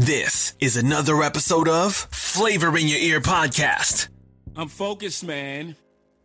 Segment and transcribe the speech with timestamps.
[0.00, 4.08] This is another episode of Flavor in Your Ear podcast,
[4.56, 5.76] I'm focused, man.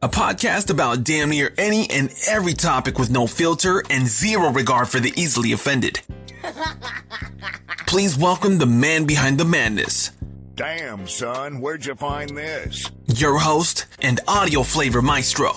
[0.02, 4.88] a podcast about damn near any and every topic with no filter and zero regard
[4.88, 6.00] for the easily offended.
[7.86, 10.12] Please welcome the man behind the madness,
[10.55, 12.89] Damn, son, where'd you find this?
[13.07, 15.52] your host and audio flavor maestro,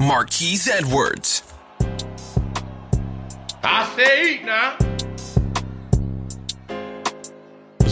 [0.00, 1.44] Marquise Edwards.
[3.62, 4.76] I say eat now.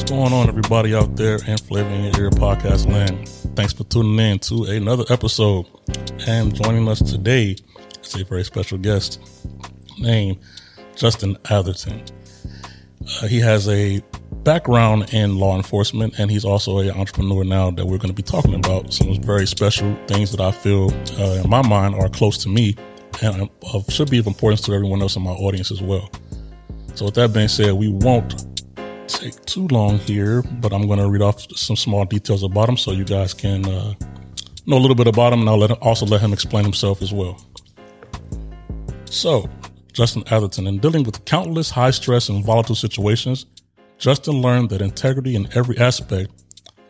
[0.04, 3.26] What's going on, everybody out there in Flavor in Your Ear podcast land?
[3.56, 5.64] Thanks for tuning in to another episode.
[6.26, 7.56] And joining us today
[8.02, 9.18] is a very special guest
[9.98, 10.40] named
[10.94, 12.04] Justin Atherton.
[13.00, 14.02] Uh, he has a
[14.42, 18.22] background in law enforcement, and he's also an entrepreneur now that we're going to be
[18.22, 22.36] talking about some very special things that I feel, uh, in my mind, are close
[22.42, 22.76] to me
[23.22, 23.48] and
[23.88, 26.10] should be of importance to everyone else in my audience as well.
[26.94, 28.53] So, with that being said, we won't
[29.08, 32.76] take too long here, but I'm going to read off some small details about him
[32.76, 33.94] so you guys can uh,
[34.66, 37.12] know a little bit about him, and I'll let, also let him explain himself as
[37.12, 37.40] well.
[39.04, 39.48] So,
[39.92, 43.46] Justin Atherton, in dealing with countless high stress and volatile situations,
[43.98, 46.30] Justin learned that integrity in every aspect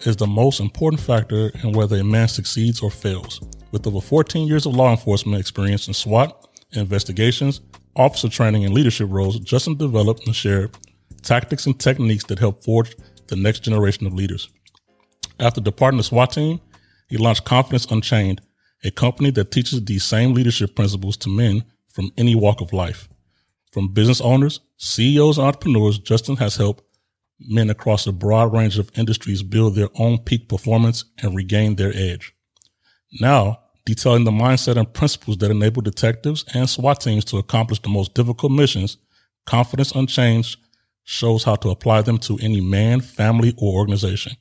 [0.01, 3.41] is the most important factor in whether a man succeeds or fails.
[3.73, 7.61] With over 14 years of law enforcement experience in SWAT, investigations,
[7.97, 10.77] officer training, and leadership roles, Justin developed and shared
[11.25, 12.95] tactics and techniques that help forge
[13.29, 14.49] the next generation of leaders.
[15.41, 16.61] After departing the SWAT team,
[17.09, 18.41] he launched Confidence Unchained,
[18.85, 23.09] a company that teaches these same leadership principles to men from any walk of life.
[23.73, 26.85] From business owners, CEOs, and entrepreneurs, Justin has helped
[27.41, 31.93] men across a broad range of industries build their own peak performance and regain their
[31.95, 32.33] edge.
[33.21, 37.89] Now, detailing the mindset and principles that enable detectives and SWAT teams to accomplish the
[37.89, 38.97] most difficult missions,
[39.47, 40.57] Confidence Unchained
[41.05, 44.33] shows how to apply them to any man, family, or organization.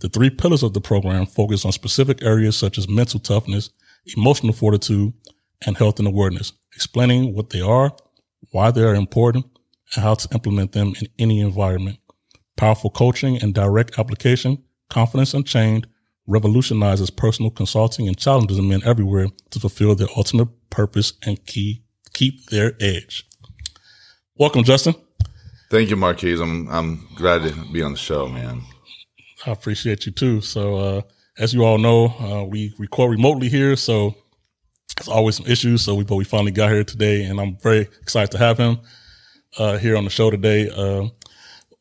[0.00, 3.70] The three pillars of the program focus on specific areas such as mental toughness,
[4.16, 5.14] emotional fortitude,
[5.66, 7.96] and health and awareness, explaining what they are,
[8.50, 9.46] why they are important,
[9.94, 11.98] and how to implement them in any environment.
[12.56, 15.86] Powerful coaching and direct application, Confidence Unchained
[16.26, 22.46] revolutionizes personal consulting and challenges men everywhere to fulfill their ultimate purpose and key, keep
[22.46, 23.26] their edge.
[24.36, 24.94] Welcome, Justin.
[25.70, 26.40] Thank you, Marquise.
[26.40, 28.62] I'm I'm glad to be on the show, man.
[29.46, 30.40] I appreciate you too.
[30.40, 31.02] So, uh,
[31.38, 34.14] as you all know, uh, we record remotely here, so
[34.96, 35.82] there's always some issues.
[35.82, 38.78] So we, but we finally got here today, and I'm very excited to have him
[39.58, 40.70] uh, here on the show today.
[40.70, 41.08] Uh,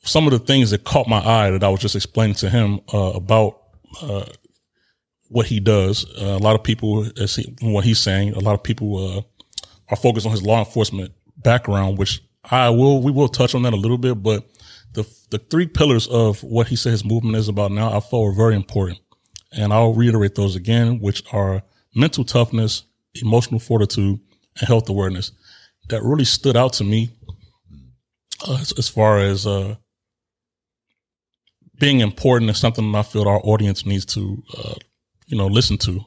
[0.01, 2.81] some of the things that caught my eye that I was just explaining to him
[2.93, 3.61] uh, about
[4.01, 4.25] uh,
[5.29, 6.05] what he does.
[6.17, 9.23] A lot of people, as he, what he's saying, a lot of people
[9.89, 13.73] are focused on his law enforcement background, which I will we will touch on that
[13.73, 14.21] a little bit.
[14.21, 14.47] But
[14.93, 18.27] the the three pillars of what he said his movement is about now, I felt
[18.27, 18.99] are very important,
[19.51, 21.63] and I'll reiterate those again, which are
[21.95, 22.83] mental toughness,
[23.15, 24.19] emotional fortitude,
[24.59, 25.31] and health awareness.
[25.89, 27.09] That really stood out to me
[28.47, 29.75] uh, as, as far as uh,
[31.79, 34.75] being important is something I feel our audience needs to, uh,
[35.27, 36.01] you know, listen to.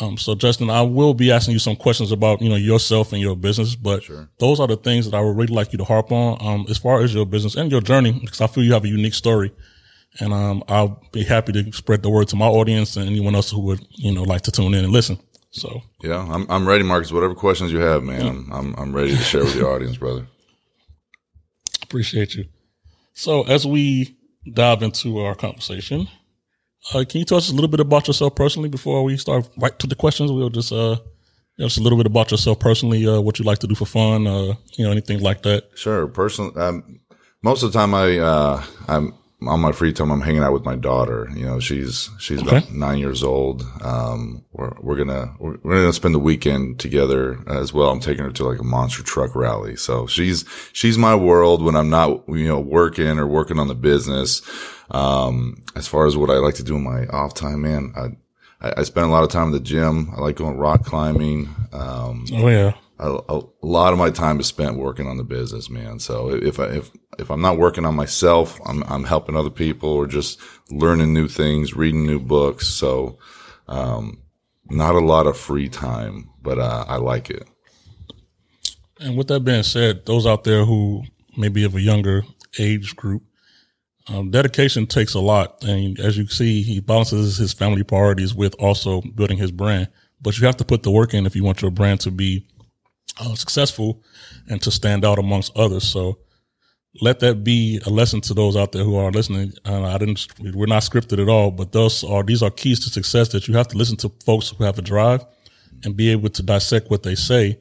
[0.00, 3.20] Um, so Justin, I will be asking you some questions about, you know, yourself and
[3.20, 4.02] your business, but
[4.38, 6.76] those are the things that I would really like you to harp on, um, as
[6.76, 9.52] far as your business and your journey, because I feel you have a unique story.
[10.18, 13.50] And, um, I'll be happy to spread the word to my audience and anyone else
[13.50, 15.18] who would, you know, like to tune in and listen.
[15.50, 17.12] So Yeah, I'm I'm ready, Marcus.
[17.12, 20.26] Whatever questions you have, man, I'm, I'm I'm ready to share with the audience, brother.
[21.82, 22.44] appreciate you.
[23.14, 24.16] So as we
[24.52, 26.08] dive into our conversation,
[26.94, 29.78] uh, can you tell us a little bit about yourself personally before we start right
[29.78, 30.30] to the questions?
[30.30, 30.96] We'll just, uh,
[31.56, 33.74] you know, just a little bit about yourself personally, uh, what you like to do
[33.74, 35.70] for fun, uh, you know, anything like that.
[35.74, 36.06] Sure.
[36.06, 37.00] Personally, um,
[37.42, 39.14] most of the time, I uh, I'm
[39.46, 40.10] on my free time.
[40.10, 41.28] I'm hanging out with my daughter.
[41.34, 43.62] You know, she's she's about nine years old.
[43.82, 47.90] Um, we're we're gonna we're, we're gonna spend the weekend together as well.
[47.90, 49.76] I'm taking her to like a monster truck rally.
[49.76, 53.74] So she's she's my world when I'm not you know working or working on the
[53.74, 54.42] business.
[54.90, 58.68] Um, as far as what I like to do in my off time, man, I,
[58.68, 60.10] I, I spend a lot of time in the gym.
[60.16, 61.48] I like going rock climbing.
[61.72, 62.72] Um, Oh yeah.
[62.98, 65.98] a, a lot of my time is spent working on the business, man.
[65.98, 69.90] So if I, if, if I'm not working on myself, I'm, I'm helping other people
[69.90, 70.40] or just
[70.70, 72.68] learning new things, reading new books.
[72.68, 73.18] So,
[73.68, 74.22] um,
[74.68, 77.46] not a lot of free time, but, uh, I like it.
[78.98, 81.02] And with that being said, those out there who
[81.36, 82.24] may be of a younger
[82.58, 83.22] age group,
[84.08, 85.62] um, dedication takes a lot.
[85.64, 89.88] And as you see, he balances his family priorities with also building his brand.
[90.20, 92.46] But you have to put the work in if you want your brand to be
[93.20, 94.02] uh, successful
[94.48, 95.84] and to stand out amongst others.
[95.84, 96.18] So
[97.02, 99.52] let that be a lesson to those out there who are listening.
[99.64, 103.28] I didn't, we're not scripted at all, but those are, these are keys to success
[103.28, 105.24] that you have to listen to folks who have a drive
[105.84, 107.60] and be able to dissect what they say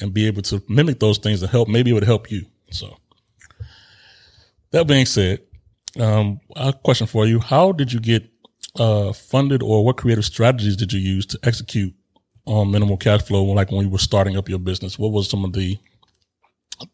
[0.00, 1.68] and be able to mimic those things to help.
[1.68, 2.44] Maybe it would help you.
[2.70, 2.98] So
[4.72, 5.40] that being said,
[5.98, 7.40] um, a question for you.
[7.40, 8.28] How did you get,
[8.78, 11.94] uh, funded or what creative strategies did you use to execute
[12.46, 13.44] on minimal cash flow?
[13.44, 15.78] Like when you were starting up your business, what was some of the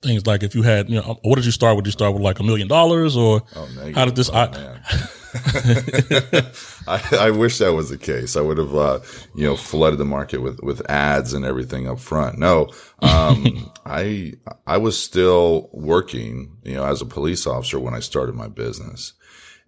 [0.03, 1.85] things like if you had, you know, what did you start with?
[1.85, 4.29] Did you start with like a million dollars or Oh, how did this?
[4.29, 4.81] Oh, I.
[6.89, 8.37] I, I wish that was the case.
[8.37, 9.01] I would have, uh,
[9.35, 12.39] you know, flooded the market with, with ads and everything up front.
[12.39, 14.35] No, um, I,
[14.67, 19.13] I was still working, you know, as a police officer when I started my business.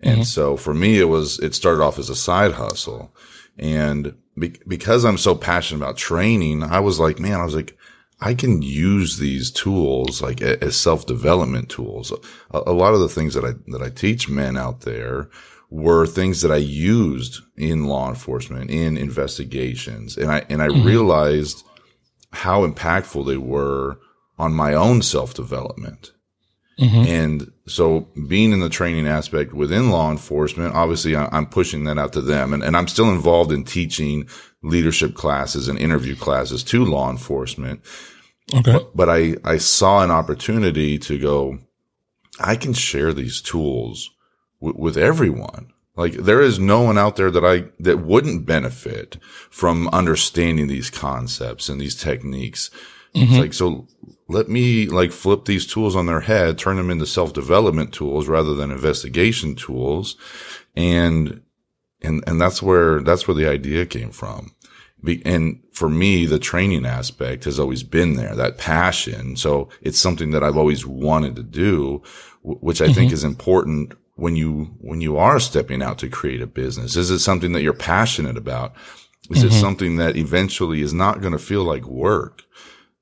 [0.05, 3.15] And so for me, it was, it started off as a side hustle.
[3.57, 7.79] And be, because I'm so passionate about training, I was like, man, I was like,
[8.25, 12.13] I can use these tools like as self development tools.
[12.53, 15.29] A, a lot of the things that I, that I teach men out there
[15.71, 20.17] were things that I used in law enforcement, in investigations.
[20.17, 20.87] And I, and I mm-hmm.
[20.87, 21.65] realized
[22.33, 23.99] how impactful they were
[24.39, 26.13] on my own self development.
[26.79, 27.07] Mm-hmm.
[27.07, 32.13] And so being in the training aspect within law enforcement, obviously I'm pushing that out
[32.15, 34.29] to them and, and I'm still involved in teaching
[34.63, 37.83] leadership classes and interview classes to law enforcement
[38.55, 38.79] okay.
[38.95, 41.59] but I, I saw an opportunity to go,
[42.41, 44.11] I can share these tools
[44.61, 45.73] w- with everyone.
[45.97, 49.19] Like there is no one out there that I, that wouldn't benefit
[49.51, 52.71] from understanding these concepts and these techniques.
[53.15, 53.41] It's mm-hmm.
[53.41, 53.87] like, so
[54.29, 58.27] let me like flip these tools on their head, turn them into self development tools
[58.27, 60.17] rather than investigation tools.
[60.75, 61.43] And,
[62.01, 64.53] and, and that's where, that's where the idea came from.
[65.05, 69.37] Be- and for me, the training aspect has always been there, that passion.
[69.37, 72.03] So it's something that I've always wanted to do,
[72.43, 73.15] which I think mm-hmm.
[73.15, 76.97] is important when you, when you are stepping out to create a business.
[76.97, 78.75] Is it something that you're passionate about?
[79.31, 79.61] Is it mm-hmm.
[79.61, 82.43] something that eventually is not going to feel like work?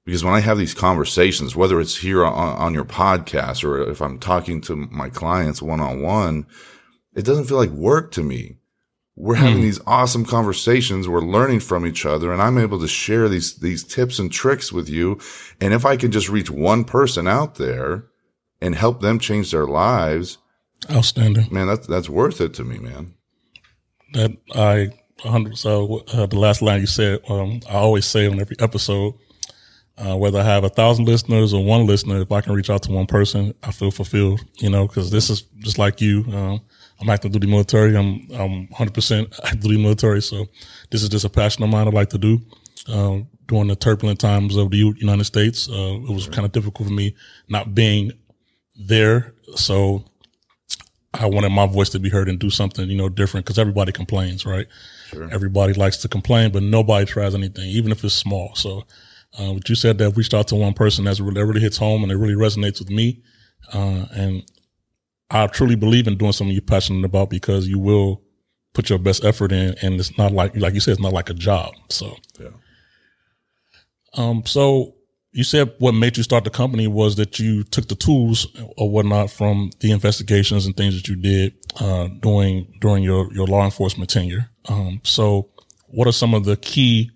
[0.04, 4.00] Because when I have these conversations, whether it's here on, on your podcast or if
[4.00, 6.46] I'm talking to my clients one on one,
[7.14, 8.59] it doesn't feel like work to me
[9.20, 11.06] we're having these awesome conversations.
[11.06, 14.72] We're learning from each other and I'm able to share these, these tips and tricks
[14.72, 15.20] with you.
[15.60, 18.06] And if I can just reach one person out there
[18.62, 20.38] and help them change their lives,
[20.90, 21.48] Outstanding.
[21.52, 23.12] man, that's, that's worth it to me, man.
[24.14, 24.88] That I,
[25.22, 29.14] 100, so, uh, the last line you said, um, I always say on every episode,
[29.98, 32.82] uh, whether I have a thousand listeners or one listener, if I can reach out
[32.84, 36.24] to one person, I feel fulfilled, you know, cause this is just like you.
[36.32, 36.62] Um,
[37.00, 37.96] I'm active duty military.
[37.96, 40.22] I'm, I'm 100% active duty military.
[40.22, 40.46] So
[40.90, 42.40] this is just a passion of mine I like to do.
[42.88, 46.88] Um, during the turbulent times of the United States, uh, it was kind of difficult
[46.88, 47.14] for me
[47.48, 48.12] not being
[48.76, 49.34] there.
[49.56, 50.04] So
[51.12, 53.92] I wanted my voice to be heard and do something, you know, different because everybody
[53.92, 54.66] complains, right?
[55.32, 58.54] Everybody likes to complain, but nobody tries anything, even if it's small.
[58.54, 58.84] So,
[59.38, 61.76] uh, what you said that reached out to one person that's really, that really hits
[61.76, 63.22] home and it really resonates with me.
[63.72, 64.44] Uh, and
[65.30, 68.22] I truly believe in doing something you're passionate about because you will
[68.72, 71.30] put your best effort in and it's not like, like you said, it's not like
[71.30, 71.72] a job.
[71.88, 72.48] So, Yeah.
[74.14, 74.94] um, so
[75.32, 78.46] you said what made you start the company was that you took the tools
[78.76, 83.46] or whatnot from the investigations and things that you did uh, during during your your
[83.46, 84.50] law enforcement tenure.
[84.68, 85.48] Um, so
[85.86, 87.10] what are some of the key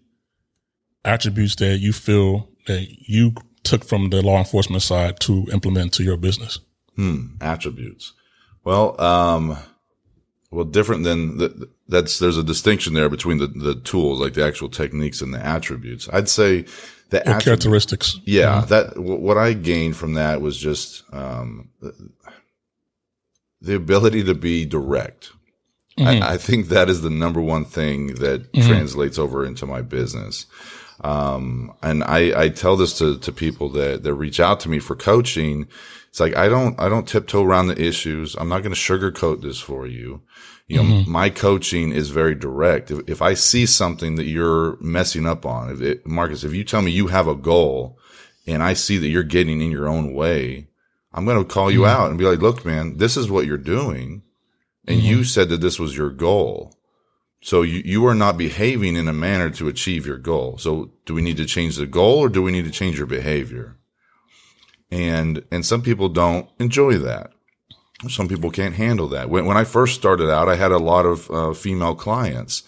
[1.04, 6.04] attributes that you feel that you took from the law enforcement side to implement to
[6.04, 6.60] your business?
[7.40, 8.12] Attributes.
[8.64, 9.56] Well, um,
[10.50, 14.44] well, different than the, that's, there's a distinction there between the, the tools, like the
[14.44, 16.08] actual techniques and the attributes.
[16.12, 16.64] I'd say
[17.10, 17.44] the attributes.
[17.44, 18.20] characteristics?
[18.24, 21.92] Yeah, that wh- what I gained from that was just um, the,
[23.60, 25.32] the ability to be direct.
[25.96, 30.46] I, I think that is the number one thing that translates over into my business.
[31.04, 34.78] Um, and I, I tell this to, to people that, that reach out to me
[34.78, 35.68] for coaching.
[36.08, 38.34] It's like, I don't, I don't tiptoe around the issues.
[38.34, 40.22] I'm not going to sugarcoat this for you.
[40.66, 41.12] You know, mm-hmm.
[41.12, 42.90] my coaching is very direct.
[42.90, 46.64] If, if I see something that you're messing up on, if it, Marcus, if you
[46.64, 47.98] tell me you have a goal
[48.46, 50.68] and I see that you're getting in your own way,
[51.12, 52.00] I'm going to call you mm-hmm.
[52.00, 54.22] out and be like, look, man, this is what you're doing.
[54.88, 55.24] And you mm-hmm.
[55.24, 56.73] said that this was your goal.
[57.44, 60.56] So you, you are not behaving in a manner to achieve your goal.
[60.56, 63.06] So do we need to change the goal or do we need to change your
[63.06, 63.76] behavior?
[64.90, 67.32] And, and some people don't enjoy that.
[68.08, 69.28] Some people can't handle that.
[69.28, 72.62] When, when I first started out, I had a lot of uh, female clients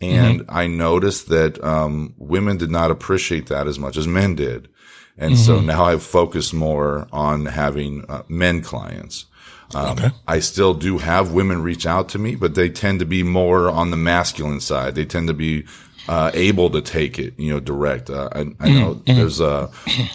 [0.00, 4.70] and I noticed that, um, women did not appreciate that as much as men did.
[5.18, 9.26] And so now I've focused more on having uh, men clients.
[9.74, 10.10] Um, Okay.
[10.26, 13.70] I still do have women reach out to me, but they tend to be more
[13.70, 14.94] on the masculine side.
[14.94, 15.64] They tend to be
[16.08, 18.10] uh, able to take it, you know, direct.
[18.10, 19.70] Uh, I, I know there's a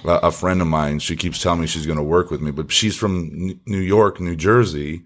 [0.06, 1.00] a friend of mine.
[1.00, 4.20] She keeps telling me she's going to work with me, but she's from New York,
[4.20, 5.04] New Jersey.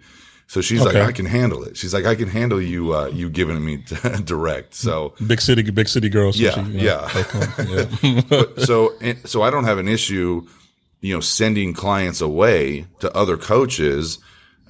[0.48, 1.00] So she's Okay.
[1.00, 1.78] like, I can handle it.
[1.78, 3.78] She's like, I can handle you, uh, you giving me
[4.26, 4.74] direct.
[4.74, 6.36] So Big city, big city girls.
[6.36, 8.34] So Yeah, she, you know, yeah.
[8.34, 8.44] yeah.
[8.66, 8.92] so
[9.24, 10.46] so I don't have an issue,
[11.00, 14.18] you know, sending clients away to other coaches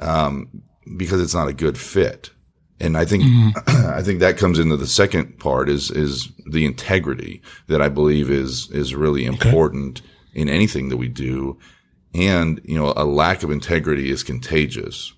[0.02, 0.50] um,
[0.98, 2.32] because it's not a good fit.
[2.80, 3.24] And I think
[3.68, 8.30] I think that comes into the second part is is the integrity that I believe
[8.30, 10.02] is is really important
[10.34, 11.58] in anything that we do.
[12.14, 15.14] And you know, a lack of integrity is contagious.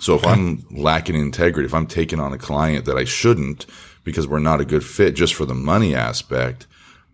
[0.00, 3.66] So if I'm lacking integrity, if I'm taking on a client that I shouldn't
[4.02, 6.66] because we're not a good fit just for the money aspect,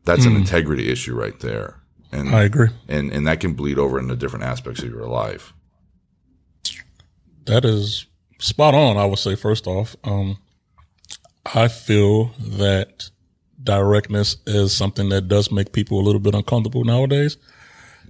[0.05, 1.81] that's an integrity issue right there.
[2.11, 2.69] And I agree.
[2.89, 5.53] and and that can bleed over into different aspects of your life.
[7.49, 8.07] That is
[8.39, 8.99] spot on.
[8.99, 10.37] I would say first off, um,
[11.55, 13.11] I feel that
[13.63, 17.39] directness is something that does make people a little bit uncomfortable nowadays.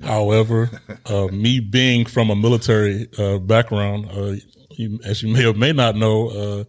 [0.03, 0.71] However,
[1.07, 4.35] uh, me being from a military uh, background, uh,
[4.71, 6.65] you, as you may or may not know, uh,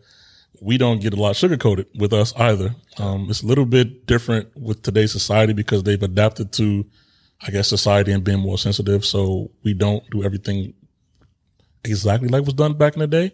[0.61, 2.75] we don't get a lot sugarcoated with us either.
[2.99, 6.85] Um, it's a little bit different with today's society because they've adapted to,
[7.41, 9.05] I guess, society and being more sensitive.
[9.05, 10.73] So we don't do everything
[11.83, 13.33] exactly like was done back in the day.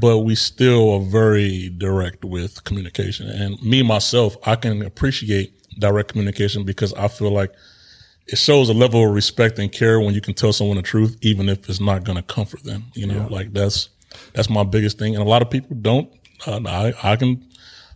[0.00, 3.28] But we still are very direct with communication.
[3.28, 7.52] And me, myself, I can appreciate direct communication because I feel like
[8.26, 11.18] it shows a level of respect and care when you can tell someone the truth,
[11.20, 12.84] even if it's not going to comfort them.
[12.94, 13.90] You know, like that's,
[14.32, 15.14] that's my biggest thing.
[15.14, 16.10] And a lot of people don't,
[16.46, 17.46] uh, I, I can,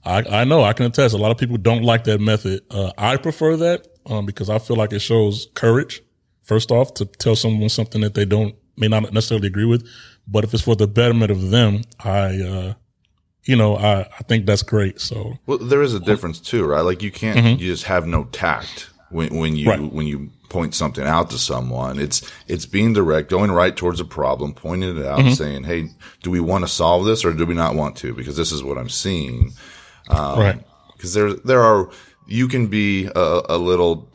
[0.04, 1.14] I, I know I can attest.
[1.14, 2.62] A lot of people don't like that method.
[2.70, 6.02] Uh, I prefer that, um, because I feel like it shows courage,
[6.42, 9.87] first off, to tell someone something that they don't, may not necessarily agree with.
[10.26, 12.75] But if it's for the betterment of them, I, uh,
[13.44, 15.00] you know, I, I think that's great.
[15.00, 16.82] So Well, there is a difference too, right?
[16.82, 17.60] Like you can't mm-hmm.
[17.60, 19.92] you just have no tact when when you Right.
[19.92, 21.99] when you point something out to someone.
[21.99, 25.32] It's it's being direct, going right towards a problem, pointing it out, mm-hmm.
[25.32, 25.88] saying, "Hey,
[26.22, 28.12] do we want to solve this or do we not want to?
[28.12, 29.52] Because this is what I'm seeing."
[30.08, 30.62] Um, right.
[30.92, 31.88] because there there are
[32.26, 34.09] you can be a, a little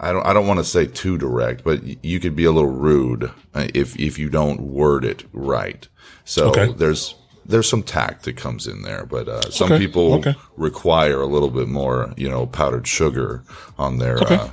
[0.00, 2.70] I don't I don't want to say too direct, but you could be a little
[2.70, 5.86] rude uh, if if you don't word it right.
[6.24, 6.72] So Okay.
[6.72, 7.14] there's
[7.46, 10.34] there's some tact that comes in there, but uh, some Okay, people okay.
[10.56, 13.42] require a little bit more, you know, powdered sugar
[13.78, 14.18] on their.
[14.22, 14.48] Uh,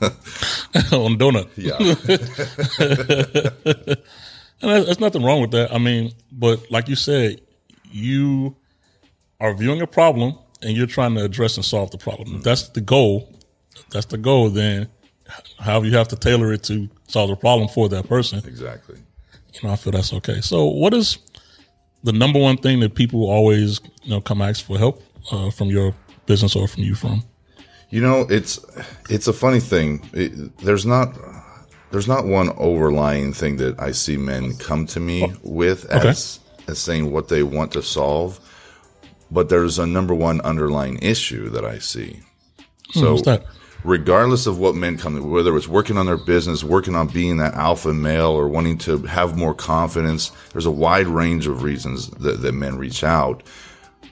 [0.92, 1.48] on donut.
[1.56, 1.78] yeah,
[4.62, 5.72] And there's, nothing wrong with that.
[5.72, 7.42] I mean, but like you said,
[7.84, 8.56] you
[9.38, 12.36] are viewing a problem and you're trying to address and solve the problem.
[12.36, 13.35] If that's the goal,
[13.90, 14.88] that's the goal, then
[15.58, 18.38] how you have to tailor it to solve the problem for that person.
[18.46, 18.96] exactly.
[19.54, 20.40] You know, I feel that's okay.
[20.40, 21.18] So what is
[22.04, 25.02] the number one thing that people always, you know, come ask for help
[25.32, 25.94] uh, from your
[26.26, 27.24] business or from you from?
[27.90, 28.58] You know, it's
[29.08, 30.08] it's a funny thing.
[30.12, 31.16] It, there's not
[31.90, 36.78] there's not one overlying thing that I see men come to me with as as
[36.78, 38.40] saying what they want to solve,
[39.30, 42.20] but there's a number one underlying issue that I see.
[42.92, 43.46] So, what's that?
[43.84, 47.54] Regardless of what men come, whether it's working on their business, working on being that
[47.54, 52.42] alpha male, or wanting to have more confidence, there's a wide range of reasons that,
[52.42, 53.42] that men reach out.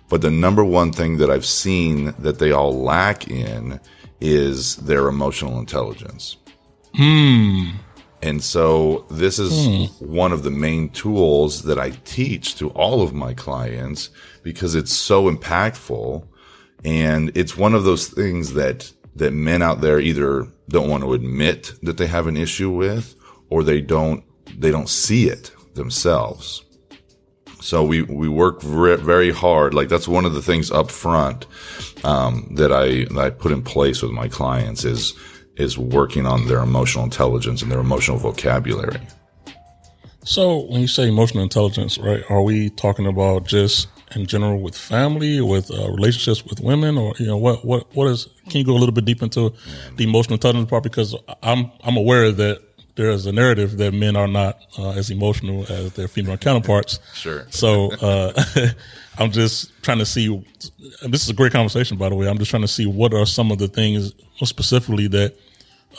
[0.08, 3.80] But the number one thing that I've seen that they all lack in
[4.20, 6.36] is their emotional intelligence.
[6.94, 7.70] Hmm.
[8.22, 10.06] And so this is hmm.
[10.06, 14.10] one of the main tools that I teach to all of my clients
[14.42, 16.26] because it's so impactful.
[16.84, 21.12] And it's one of those things that, that men out there either don't want to
[21.12, 23.14] admit that they have an issue with
[23.48, 24.24] or they don't,
[24.58, 26.64] they don't see it themselves.
[27.60, 29.72] So we, we work very, hard.
[29.72, 31.46] Like that's one of the things up front,
[32.04, 35.14] um, that I, that I put in place with my clients is,
[35.56, 39.00] is working on their emotional intelligence and their emotional vocabulary.
[40.24, 44.76] So when you say emotional intelligence, right, are we talking about just in general with
[44.76, 48.28] family, with uh, relationships with women, or you know what what what is?
[48.48, 49.52] Can you go a little bit deep into
[49.96, 50.82] the emotional intelligence part?
[50.82, 52.62] Because I'm I'm aware that
[52.96, 57.00] there is a narrative that men are not uh, as emotional as their female counterparts.
[57.14, 57.46] Sure.
[57.50, 58.32] So uh,
[59.18, 60.26] I'm just trying to see.
[61.02, 62.28] and This is a great conversation, by the way.
[62.28, 65.36] I'm just trying to see what are some of the things specifically that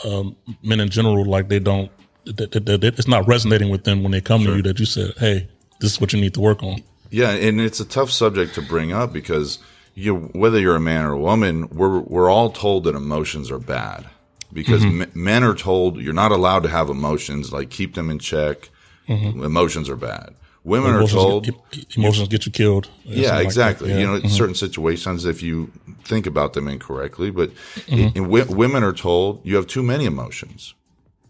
[0.04, 1.90] um, men in general like they don't.
[2.24, 4.62] That, that, that it's not resonating with them when they come to you.
[4.62, 5.48] That you said, "Hey,
[5.80, 8.62] this is what you need to work on." Yeah, and it's a tough subject to
[8.62, 9.58] bring up because
[9.94, 13.58] you whether you're a man or a woman, we're we're all told that emotions are
[13.58, 14.06] bad.
[14.52, 18.18] because m- men are told you're not allowed to have emotions, like keep them in
[18.18, 18.70] check.
[19.08, 20.34] Emotions are bad.
[20.64, 22.88] Women are told, get, emotions get you killed.
[23.04, 23.90] yeah, something like exactly.
[23.90, 23.98] Yeah.
[23.98, 24.30] You know, Mhm.
[24.30, 25.70] certain situations, if you
[26.04, 27.50] think about them incorrectly, but
[27.86, 28.22] Mm-hmm.
[28.24, 30.74] wi- women are told you have too many emotions.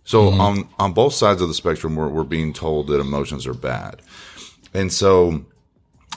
[0.04, 0.40] So Mm-hmm.
[0.40, 4.00] on on both sides of the spectrum, we're we're being told that emotions are bad,
[4.72, 5.42] and so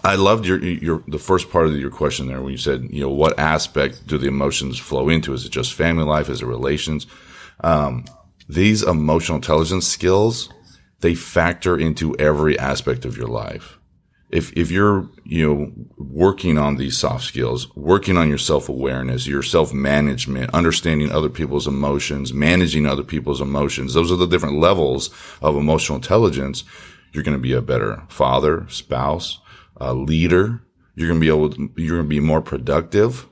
[0.03, 3.01] I loved your your the first part of your question there when you said you
[3.01, 5.33] know what aspect do the emotions flow into?
[5.33, 6.29] Is it just family life?
[6.29, 7.07] Is it relations?
[7.61, 8.05] Um,
[8.47, 10.49] these emotional intelligence skills
[11.01, 13.77] they factor into every aspect of your life.
[14.29, 19.25] If if you're you know working on these soft skills, working on your self awareness,
[19.25, 24.59] your self management, understanding other people's emotions, managing other people's emotions, those are the different
[24.59, 25.09] levels
[25.41, 26.63] of emotional intelligence.
[27.11, 29.39] You're going to be a better father, spouse,
[29.79, 30.61] uh, leader.
[30.95, 33.27] You're going to be able to, you're going to be more productive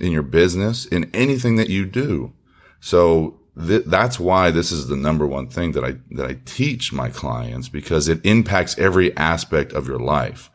[0.00, 2.32] in your business, in anything that you do.
[2.80, 6.92] So th- that's why this is the number one thing that I, that I teach
[6.92, 10.50] my clients because it impacts every aspect of your life.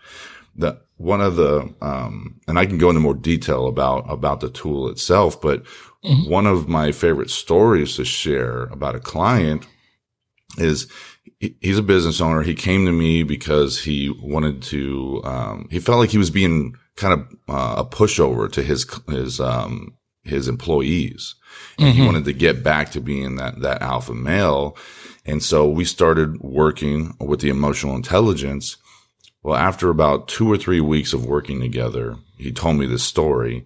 [0.55, 4.49] The, one of the, um, and I can go into more detail about, about the
[4.49, 5.65] tool itself, but
[6.27, 9.65] one of my favorite stories to share about a client
[10.57, 10.91] is
[11.39, 12.41] he- he's a business owner.
[12.41, 16.75] He came to me because he wanted to, um, he felt like he was being
[16.95, 19.93] kind of uh, a pushover to his, his, um,
[20.23, 21.35] his employees.
[21.77, 24.77] And he wanted to get back to being that, that alpha male.
[25.25, 28.77] And so we started working with the emotional intelligence.
[29.43, 33.65] Well, after about two or three weeks of working together, he told me this story.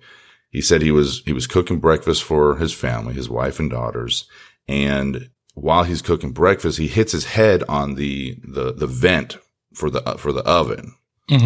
[0.50, 4.26] He said he was, he was cooking breakfast for his family, his wife and daughters.
[4.68, 9.38] And while he's cooking breakfast, he hits his head on the, the, the vent
[9.74, 10.94] for the, for the oven.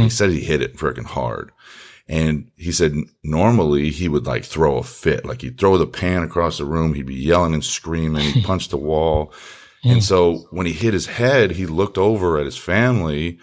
[0.04, 1.52] He said he hit it freaking hard.
[2.10, 6.24] And he said normally he would like throw a fit, like he'd throw the pan
[6.24, 6.94] across the room.
[6.94, 8.32] He'd be yelling and screaming.
[8.34, 9.34] He'd punch the wall.
[9.84, 13.40] And so when he hit his head, he looked over at his family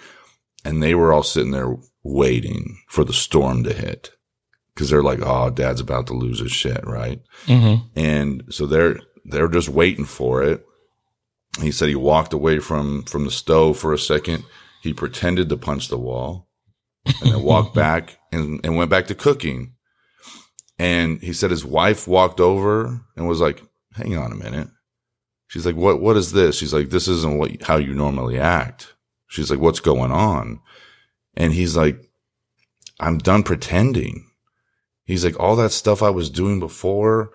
[0.65, 4.11] and they were all sitting there waiting for the storm to hit.
[4.77, 6.85] Cause they're like, Oh, dad's about to lose his shit.
[6.85, 7.21] Right.
[7.47, 7.83] Mhm.
[7.95, 10.67] And so they're, they're just waiting for it.
[11.61, 14.45] He said he walked away from, from the stove for a second.
[14.83, 16.49] He pretended to punch the wall
[17.07, 19.75] and then walked back and, and went back to cooking.
[20.79, 24.69] And he said his wife walked over and was like, hang on a minute.
[25.47, 26.57] She's like, what, what is this?
[26.57, 28.95] She's like, this isn't what, how you normally act.
[29.29, 30.61] She's like, what's going on?
[31.37, 32.01] And he's like,
[32.99, 34.29] I'm done pretending.
[35.05, 37.31] He's like, all that stuff I was doing before,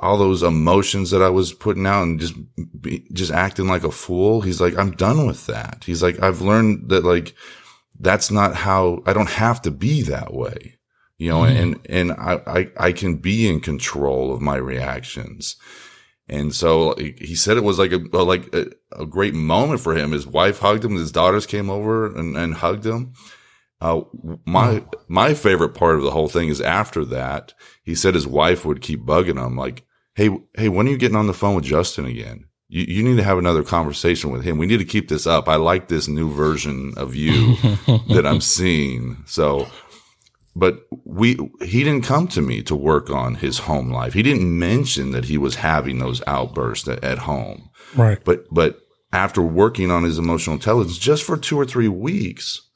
[0.00, 2.34] all those emotions that I was putting out and just,
[2.80, 4.40] be, just acting like a fool.
[4.40, 5.84] He's like, I'm done with that.
[5.84, 7.34] He's like, I've learned that like,
[7.98, 10.78] that's not how I don't have to be that way,
[11.18, 11.56] you know, mm-hmm.
[11.56, 15.56] and, and I, I, I can be in control of my reactions.
[16.28, 20.12] And so he said it was like a, like a, a great moment for him.
[20.12, 20.94] His wife hugged him.
[20.94, 23.14] His daughters came over and, and hugged him.
[23.80, 24.02] Uh,
[24.44, 28.64] my, my favorite part of the whole thing is after that, he said his wife
[28.64, 31.64] would keep bugging him like, Hey, hey, when are you getting on the phone with
[31.64, 32.44] Justin again?
[32.68, 34.58] You, you need to have another conversation with him.
[34.58, 35.48] We need to keep this up.
[35.48, 37.56] I like this new version of you
[38.08, 39.22] that I'm seeing.
[39.26, 39.68] So,
[40.54, 44.12] but we, he didn't come to me to work on his home life.
[44.12, 47.70] He didn't mention that he was having those outbursts at, at home.
[47.96, 48.18] Right.
[48.24, 48.78] But, but
[49.12, 52.69] after working on his emotional intelligence just for two or three weeks,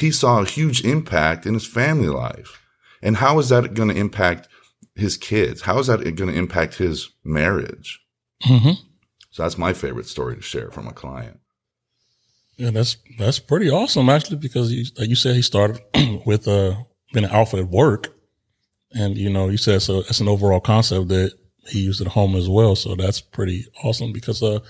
[0.00, 2.60] he saw a huge impact in his family life.
[3.02, 4.48] And how is that going to impact
[4.94, 5.62] his kids?
[5.62, 8.00] How is that going to impact his marriage?
[8.42, 8.72] hmm
[9.30, 11.40] So that's my favorite story to share from a client.
[12.56, 15.80] Yeah, that's that's pretty awesome actually because you, like you said he started
[16.26, 16.74] with uh
[17.12, 18.08] being an alpha at work,
[18.92, 21.32] and you know you said so it's an overall concept that
[21.68, 22.76] he used at home as well.
[22.76, 24.60] So that's pretty awesome because uh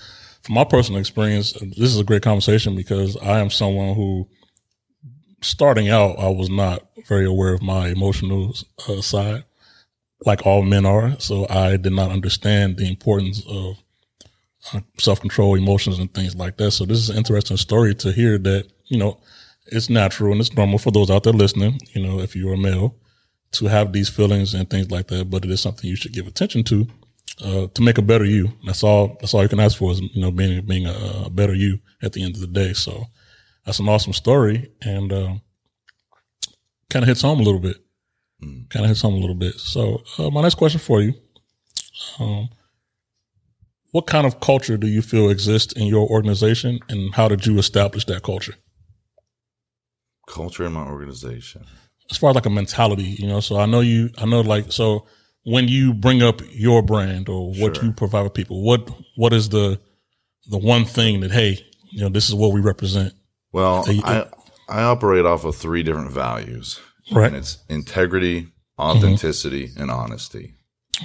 [0.41, 4.27] from my personal experience, this is a great conversation because I am someone who
[5.41, 8.55] starting out I was not very aware of my emotional
[8.87, 9.43] uh, side,
[10.25, 11.19] like all men are.
[11.19, 13.77] So I did not understand the importance of
[14.97, 16.71] self control, emotions, and things like that.
[16.71, 19.19] So this is an interesting story to hear that you know
[19.67, 21.79] it's natural and it's normal for those out there listening.
[21.93, 22.95] You know, if you're a male,
[23.53, 26.27] to have these feelings and things like that, but it is something you should give
[26.27, 26.87] attention to
[27.43, 28.53] uh, to make a better you.
[28.65, 29.17] That's all.
[29.19, 31.79] That's all you can ask for is you know being being a, a better you
[32.01, 32.73] at the end of the day.
[32.73, 33.05] So
[33.65, 35.33] that's an awesome story and uh,
[36.89, 37.77] kind of hits home a little bit.
[38.69, 39.55] Kind of hits home a little bit.
[39.59, 41.13] So uh, my next question for you.
[42.19, 42.49] Um,
[43.91, 47.59] what kind of culture do you feel exists in your organization and how did you
[47.59, 48.55] establish that culture
[50.27, 51.65] Culture in my organization.
[52.09, 54.71] as far as like a mentality you know so i know you i know like
[54.71, 55.05] so
[55.43, 57.85] when you bring up your brand or what Sure.
[57.85, 59.79] you provide with people, what what is the
[60.47, 61.57] the one thing that hey,
[61.89, 63.13] you know, this is what we represent,
[63.51, 64.25] Well, you- I
[64.69, 66.79] I operate off of three different values,
[67.11, 67.27] right?
[67.27, 68.47] and it's integrity,
[68.79, 70.53] authenticity, and honesty.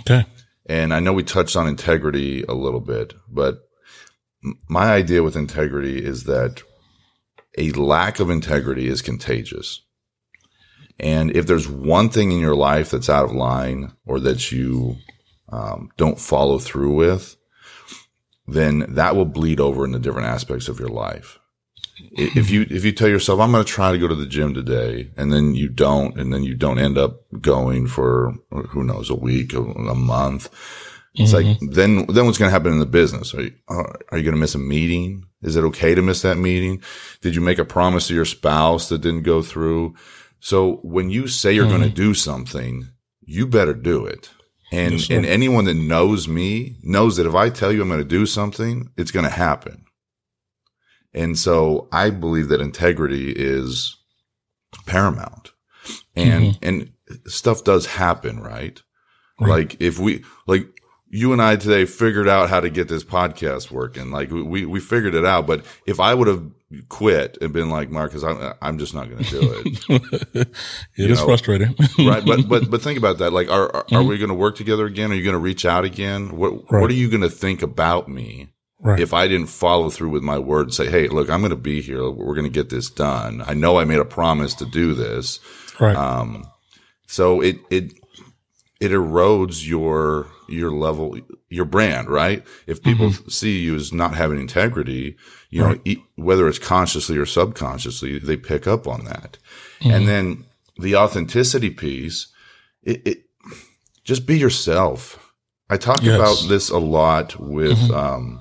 [0.01, 0.25] Okay,
[0.67, 3.59] And I know we touched on integrity a little bit, but
[4.69, 6.63] my idea with integrity is that
[7.59, 9.81] a lack of integrity is contagious.
[11.01, 14.97] And if there's one thing in your life that's out of line or that you
[15.49, 17.37] um, don't follow through with,
[18.47, 21.39] then that will bleed over into different aspects of your life.
[21.99, 24.53] If you if you tell yourself I'm going to try to go to the gym
[24.53, 29.09] today, and then you don't, and then you don't end up going for who knows
[29.09, 30.51] a week, a, a month,
[31.17, 31.67] it's like mm-hmm.
[31.73, 33.35] then then what's going to happen in the business?
[33.35, 35.25] Are you, are are you going to miss a meeting?
[35.43, 36.83] Is it okay to miss that meeting?
[37.23, 39.95] Did you make a promise to your spouse that didn't go through?
[40.41, 41.95] So when you say you're going to mm-hmm.
[41.95, 42.89] do something,
[43.23, 44.31] you better do it.
[44.73, 48.05] And and anyone that knows me knows that if I tell you I'm going to
[48.05, 49.86] do something, it's going to happen.
[51.17, 53.97] And so I believe that integrity is
[54.87, 55.53] paramount.
[56.15, 56.69] And mm-hmm.
[56.69, 56.93] and
[57.27, 58.81] stuff does happen, right?
[59.41, 59.49] Right.
[59.49, 60.67] Like if we like
[61.09, 64.11] you and I today figured out how to get this podcast working.
[64.11, 66.51] Like we we figured it out, but if I would have
[66.89, 70.49] quit and been like Marcus, I'm I'm just not going to do it.
[70.97, 73.85] it is know, frustrating, right but but but think about that like are are, are
[73.85, 74.09] mm-hmm.
[74.09, 76.81] we going to work together again are you going to reach out again what Right.
[76.81, 78.49] what are you going to think about me
[78.81, 79.01] right?
[79.01, 81.57] if i didn't follow through with my word and say hey look i'm going to
[81.57, 82.09] be here.
[82.11, 83.43] We're going to get this done.
[83.47, 85.41] I know i made a promise to do this.
[85.81, 86.47] Right, um
[87.07, 87.93] so it it
[88.81, 92.45] it erodes your your level your brand right?
[92.67, 95.17] If people see you as not having integrity
[95.51, 99.39] you know e- whether it's consciously or subconsciously they pick up on that.
[99.81, 100.45] And then
[100.79, 102.29] the authenticity piece
[102.83, 103.19] it, it
[104.05, 105.33] just be yourself.
[105.71, 106.15] I talk Yes.
[106.17, 108.41] about this a lot with um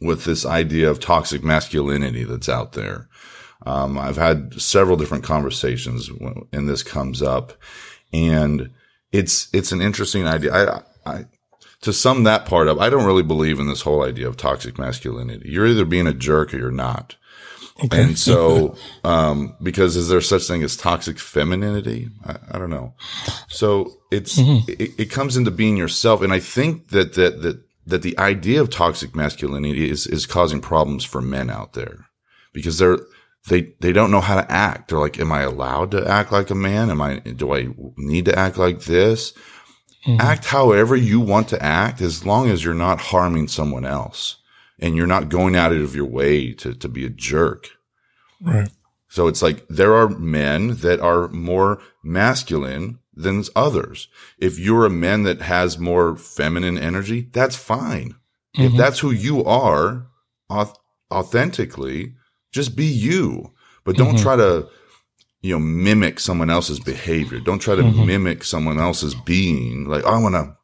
[0.00, 3.08] with this idea of toxic masculinity that's out there
[3.66, 7.52] um, I've had several different conversations when, and this comes up,
[8.12, 8.70] and
[9.12, 10.52] it's it's an interesting idea.
[10.52, 11.24] I, I
[11.82, 14.78] to sum that part up, I don't really believe in this whole idea of toxic
[14.78, 15.48] masculinity.
[15.50, 17.16] You're either being a jerk or you're not.
[17.84, 22.08] okay, And so, um, because is there such thing as toxic femininity?
[22.24, 22.94] I, I don't know.
[23.48, 26.20] So it's, it, it comes into being yourself.
[26.20, 30.60] And I think that, that, that, that the idea of toxic masculinity is, is causing
[30.60, 32.06] problems for men out there
[32.52, 32.98] because they're,
[33.48, 34.88] they, they don't know how to act.
[34.88, 36.90] They're like, am I allowed to act like a man?
[36.90, 39.32] Am I, do I need to act like this?
[40.06, 40.20] Mm-hmm.
[40.20, 44.36] Act however you want to act as long as you're not harming someone else
[44.78, 47.70] and you're not going out of your way to, to be a jerk.
[48.40, 48.70] right,
[49.08, 54.08] So it's like there are men that are more masculine than others.
[54.38, 58.14] If you're a man that has more feminine energy, that's fine.
[58.54, 58.76] If mm-hmm.
[58.76, 60.06] that's who you are
[61.10, 62.14] authentically,
[62.52, 63.52] just be you,
[63.84, 64.22] but don't mm-hmm.
[64.22, 64.68] try to,
[65.42, 67.40] you know, mimic someone else's behavior.
[67.40, 68.06] Don't try to mm-hmm.
[68.06, 69.86] mimic someone else's being.
[69.86, 70.56] Like, oh, I want to,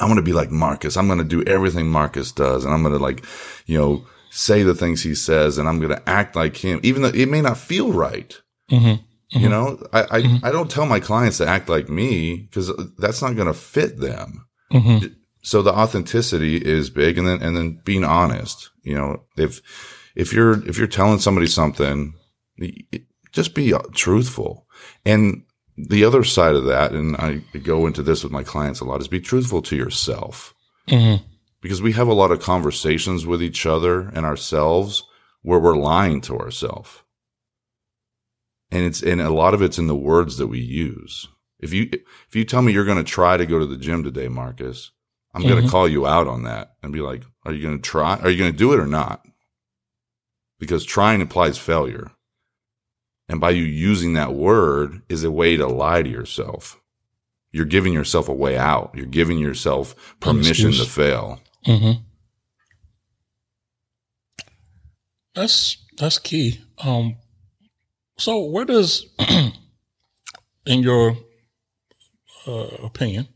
[0.00, 0.96] I want to be like Marcus.
[0.96, 2.64] I'm going to do everything Marcus does.
[2.64, 3.24] And I'm going to like,
[3.66, 7.02] you know, say the things he says and I'm going to act like him, even
[7.02, 8.40] though it may not feel right.
[9.30, 9.50] You mm-hmm.
[9.50, 10.44] know, I, I, mm-hmm.
[10.44, 13.98] I don't tell my clients to act like me because that's not going to fit
[13.98, 14.46] them.
[14.72, 15.08] Mm-hmm.
[15.42, 19.60] So the authenticity is big and then, and then being honest, you know, if,
[20.14, 22.14] if you're, if you're telling somebody something,
[23.32, 24.66] just be uh, truthful.
[25.04, 25.44] And
[25.76, 29.00] the other side of that, and I go into this with my clients a lot,
[29.00, 30.54] is be truthful to yourself.
[31.60, 35.04] Because we have a lot of conversations with each other and ourselves
[35.42, 37.02] where we're lying to ourselves.
[38.70, 41.26] And it's, and a lot of it's in the words that we use.
[41.58, 44.04] If you, if you tell me you're going to try to go to the gym
[44.04, 44.90] today, Marcus,
[45.34, 47.82] I'm going to call you out on that and be like, are you going to
[47.82, 48.16] try?
[48.16, 49.24] Are you going to do it or not?
[50.58, 52.10] Because trying implies failure.
[53.28, 56.80] And by you using that word is a way to lie to yourself.
[57.52, 58.92] You're giving yourself a way out.
[58.94, 61.40] You're giving yourself permission to fail.
[61.64, 61.92] hmm
[65.34, 66.60] That's that's key.
[66.78, 67.16] Um,
[68.18, 69.06] so where does,
[70.66, 71.16] in your
[72.46, 73.28] uh, opinion,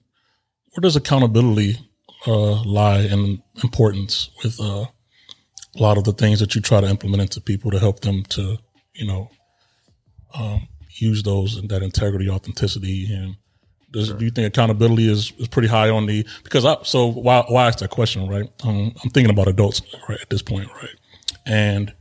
[0.73, 1.79] where does accountability
[2.27, 4.87] uh, lie in importance with uh,
[5.77, 8.23] a lot of the things that you try to implement into people to help them
[8.25, 8.59] to,
[8.95, 9.31] you know,
[10.35, 13.37] um, use those and that integrity, authenticity, and
[13.93, 17.45] does, do you think accountability is, is pretty high on the because I so why
[17.49, 18.51] why I asked that question right?
[18.65, 20.97] Um, I'm thinking about adults right at this point, right?
[21.45, 21.93] And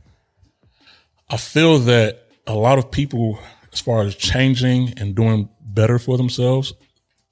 [1.28, 3.38] I feel that a lot of people,
[3.72, 6.74] as far as changing and doing better for themselves,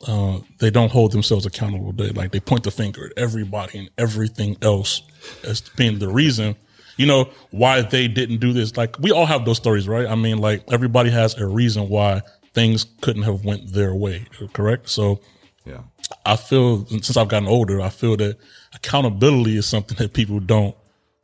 [0.06, 1.92] uh, they don't hold themselves accountable.
[1.92, 5.02] They like they point the finger at everybody and everything else
[5.44, 6.56] as being the reason,
[6.96, 8.76] you know, why they didn't do this.
[8.76, 10.06] Like we all have those stories, right?
[10.06, 12.22] I mean, like everybody has a reason why
[12.54, 14.26] things couldn't have went their way.
[14.52, 14.88] Correct?
[14.88, 15.20] So
[15.66, 15.82] Yeah.
[16.24, 18.38] I feel since I've gotten older, I feel that
[18.74, 20.74] accountability is something that people don't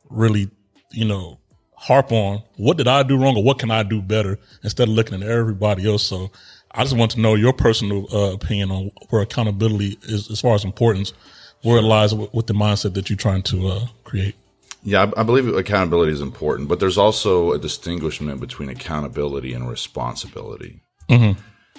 [0.09, 0.49] really,
[0.91, 1.39] you know,
[1.77, 2.43] harp on.
[2.57, 5.29] What did I do wrong or what can I do better instead of looking at
[5.29, 6.03] everybody else?
[6.03, 6.31] So
[6.71, 10.55] I just want to know your personal uh, opinion on where accountability is as far
[10.55, 11.13] as importance,
[11.61, 14.35] where it lies with, with the mindset that you're trying to uh, create.
[14.83, 19.69] Yeah, I, I believe accountability is important, but there's also a distinguishment between accountability and
[19.69, 20.81] responsibility.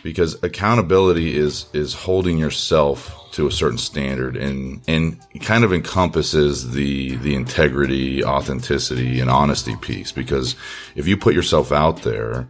[0.02, 6.70] Because accountability is is holding yourself to a certain standard, and and kind of encompasses
[6.72, 10.12] the the integrity, authenticity, and honesty piece.
[10.12, 10.56] Because
[10.94, 12.48] if you put yourself out there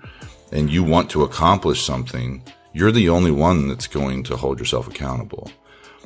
[0.52, 4.87] and you want to accomplish something, you're the only one that's going to hold yourself
[4.87, 5.50] accountable.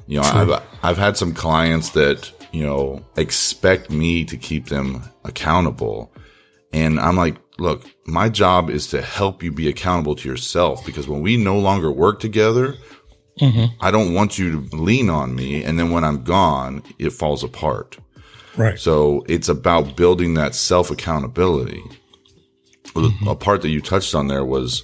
[0.07, 5.03] You know, I've I've had some clients that you know expect me to keep them
[5.25, 6.13] accountable,
[6.73, 11.09] and I'm like, look, my job is to help you be accountable to yourself because
[11.09, 12.75] when we no longer work together,
[13.41, 13.75] mm-hmm.
[13.81, 17.45] I don't want you to lean on me, and then when I'm gone, it falls
[17.45, 17.97] apart.
[18.57, 18.79] Right.
[18.79, 21.83] So it's about building that self accountability.
[22.89, 23.29] Mm-hmm.
[23.29, 24.83] A part that you touched on there was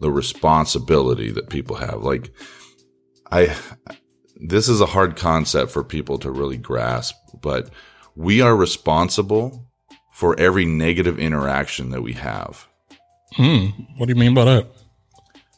[0.00, 2.02] the responsibility that people have.
[2.02, 2.30] Like,
[3.32, 3.56] I,
[4.36, 7.70] this is a hard concept for people to really grasp, but
[8.14, 9.66] we are responsible
[10.12, 12.68] for every negative interaction that we have.
[13.32, 13.66] Hmm.
[13.96, 14.68] What do you mean by that?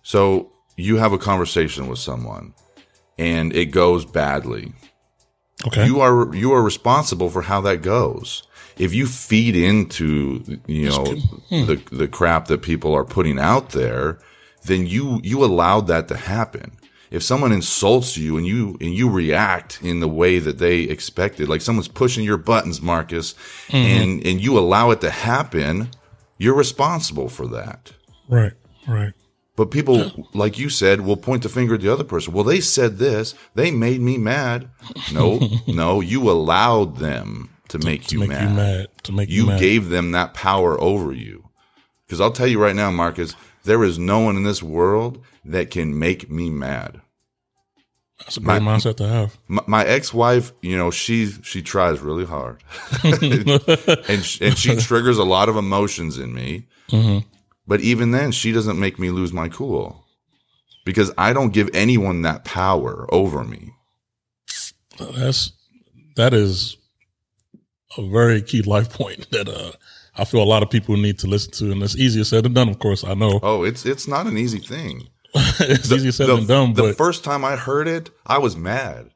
[0.02, 2.54] So you have a conversation with someone
[3.18, 4.72] and it goes badly.
[5.66, 5.86] Okay.
[5.86, 8.42] you are you are responsible for how that goes.
[8.76, 11.66] If you feed into you know hmm.
[11.66, 14.18] the the crap that people are putting out there,
[14.64, 16.72] then you you allowed that to happen.
[17.10, 21.48] If someone insults you and you and you react in the way that they expected,
[21.48, 23.34] like someone's pushing your buttons, Marcus,
[23.68, 23.76] mm-hmm.
[23.76, 25.90] and and you allow it to happen,
[26.38, 27.92] you're responsible for that.
[28.28, 28.52] right.
[28.86, 29.14] Right.
[29.56, 32.32] But people, like you said, will point the finger at the other person.
[32.34, 33.34] Well, they said this.
[33.54, 34.68] They made me mad.
[35.12, 38.48] No, no, you allowed them to make, To you, make mad.
[38.50, 38.86] you mad.
[39.04, 39.60] To make you, You mad.
[39.60, 41.48] gave them that power over you.
[42.04, 45.70] Because I'll tell you right now, Marcus, there is no one in this world that
[45.70, 47.00] can make me mad.
[48.20, 49.36] That's a great mindset to have.
[49.48, 52.62] My, my ex-wife, you know, she she tries really hard,
[53.04, 56.66] and sh- and she triggers a lot of emotions in me.
[57.66, 60.04] But even then, she doesn't make me lose my cool
[60.84, 63.72] because I don't give anyone that power over me.
[64.98, 65.52] That's
[66.16, 66.76] that is
[67.98, 69.72] a very key life point that uh
[70.16, 72.54] I feel a lot of people need to listen to, and it's easier said than
[72.54, 72.68] done.
[72.68, 75.08] Of course, I know Oh, it's it's not an easy thing.
[75.60, 78.56] it's easier said the, than done, the but first time I heard it, I was
[78.56, 79.10] mad.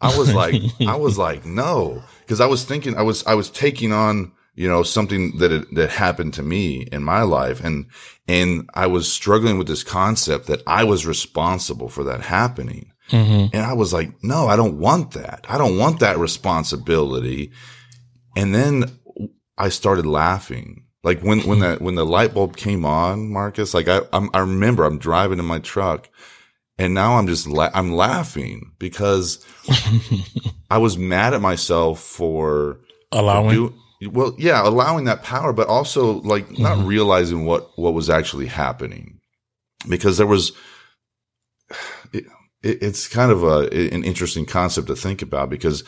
[0.00, 3.50] I was like, I was like, no, because I was thinking, I was, I was
[3.50, 7.86] taking on, you know, something that had, that happened to me in my life, and
[8.26, 13.54] and I was struggling with this concept that I was responsible for that happening, mm-hmm.
[13.54, 15.44] and I was like, no, I don't want that.
[15.48, 17.52] I don't want that responsibility.
[18.36, 18.84] And then
[19.58, 20.86] I started laughing.
[21.02, 24.40] Like when, when that, when the light bulb came on, Marcus, like I, I'm, I
[24.40, 26.08] remember I'm driving in my truck
[26.78, 29.44] and now I'm just, la- I'm laughing because
[30.70, 32.80] I was mad at myself for
[33.12, 33.54] allowing?
[34.00, 36.86] do, well, yeah, allowing that power, but also like not mm-hmm.
[36.86, 39.18] realizing what, what was actually happening.
[39.88, 40.52] Because there was,
[42.12, 42.24] it,
[42.62, 45.84] it, it's kind of a, an interesting concept to think about because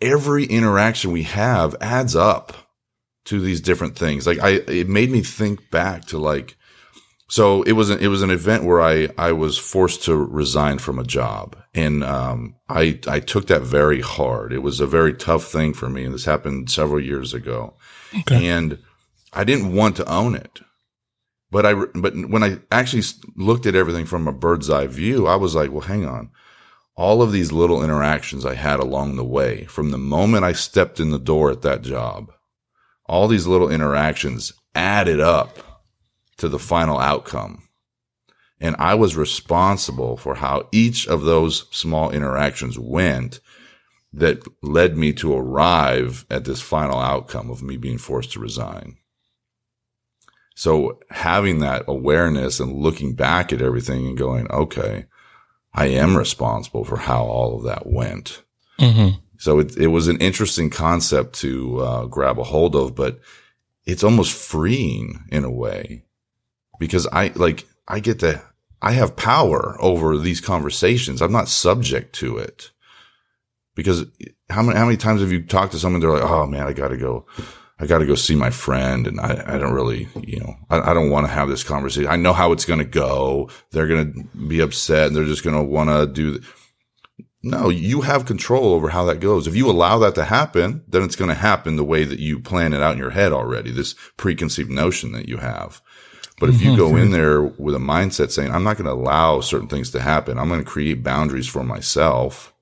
[0.00, 2.69] every interaction we have adds up
[3.26, 4.26] to these different things.
[4.26, 6.56] Like I, it made me think back to like,
[7.28, 10.78] so it was an, it was an event where I, I was forced to resign
[10.78, 14.52] from a job and, um, I, I took that very hard.
[14.52, 16.04] It was a very tough thing for me.
[16.04, 17.74] And this happened several years ago
[18.28, 18.78] and
[19.32, 20.60] I didn't want to own it.
[21.52, 23.02] But I, but when I actually
[23.36, 26.30] looked at everything from a bird's eye view, I was like, well, hang on
[27.00, 31.00] all of these little interactions I had along the way from the moment I stepped
[31.00, 32.30] in the door at that job,
[33.10, 35.58] all these little interactions added up
[36.36, 37.68] to the final outcome.
[38.60, 43.40] And I was responsible for how each of those small interactions went
[44.12, 48.96] that led me to arrive at this final outcome of me being forced to resign.
[50.54, 55.06] So having that awareness and looking back at everything and going, okay,
[55.74, 58.44] I am responsible for how all of that went.
[58.78, 59.18] Mm-hmm.
[59.40, 63.20] So it, it was an interesting concept to uh, grab a hold of, but
[63.86, 66.04] it's almost freeing in a way
[66.78, 68.42] because I like, I get to,
[68.82, 71.22] I have power over these conversations.
[71.22, 72.70] I'm not subject to it.
[73.74, 74.04] Because
[74.50, 76.02] how many, how many times have you talked to someone?
[76.02, 77.24] They're like, Oh man, I gotta go.
[77.78, 80.90] I got to go see my friend and I, I don't really, you know, I,
[80.90, 82.10] I don't want to have this conversation.
[82.10, 83.48] I know how it's going to go.
[83.70, 86.38] They're going to be upset and they're just going to want to do.
[86.38, 86.44] Th-
[87.42, 89.46] no, you have control over how that goes.
[89.46, 92.38] If you allow that to happen, then it's going to happen the way that you
[92.38, 95.80] plan it out in your head already, this preconceived notion that you have.
[96.38, 97.02] But if you go mm-hmm.
[97.02, 100.38] in there with a mindset saying, I'm not going to allow certain things to happen,
[100.38, 102.54] I'm going to create boundaries for myself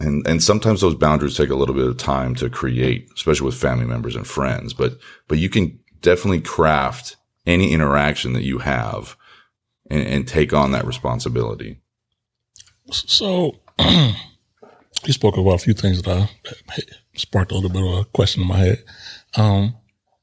[0.00, 3.54] and and sometimes those boundaries take a little bit of time to create, especially with
[3.54, 4.72] family members and friends.
[4.72, 9.16] But but you can definitely craft any interaction that you have
[9.90, 11.79] and, and take on that responsibility.
[12.92, 16.84] So you spoke about a few things that, I, that
[17.16, 18.84] sparked a little bit of a question in my head.
[19.36, 19.76] Um,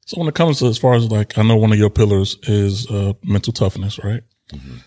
[0.05, 2.37] so when it comes to as far as like, I know one of your pillars
[2.43, 4.23] is uh, mental toughness, right?
[4.53, 4.77] Mm-hmm.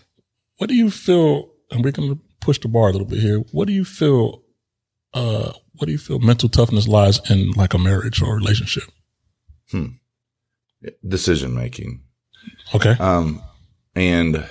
[0.57, 1.51] What do you feel?
[1.71, 3.37] And we're going to push the bar a little bit here.
[3.51, 4.43] What do you feel
[5.13, 8.83] uh, what do you feel mental toughness lies in like a marriage or relationship?
[9.69, 9.87] Hmm.
[11.07, 12.01] Decision making.
[12.73, 12.95] Okay.
[12.99, 13.41] Um,
[13.95, 14.47] and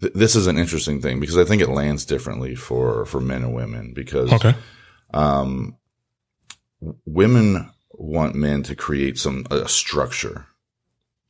[0.00, 3.42] th- this is an interesting thing because I think it lands differently for, for men
[3.42, 4.54] and women because, okay.
[5.12, 5.76] um,
[7.04, 10.46] women want men to create some, a structure.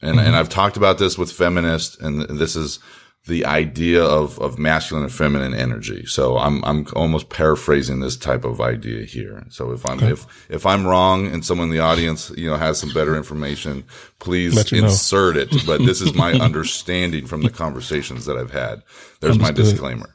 [0.01, 0.27] And, mm-hmm.
[0.27, 2.79] and I've talked about this with feminists and this is,
[3.27, 6.07] the idea of, of masculine and feminine energy.
[6.07, 9.45] So I'm, I'm almost paraphrasing this type of idea here.
[9.51, 10.13] So if I'm, okay.
[10.13, 13.85] if, if I'm wrong and someone in the audience, you know, has some better information,
[14.19, 15.43] please insert know.
[15.43, 15.49] it.
[15.67, 18.83] But this is my understanding from the conversations that I've had.
[19.21, 19.41] There's Understood.
[19.41, 20.15] my disclaimer.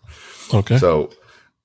[0.52, 0.78] Okay.
[0.80, 1.12] So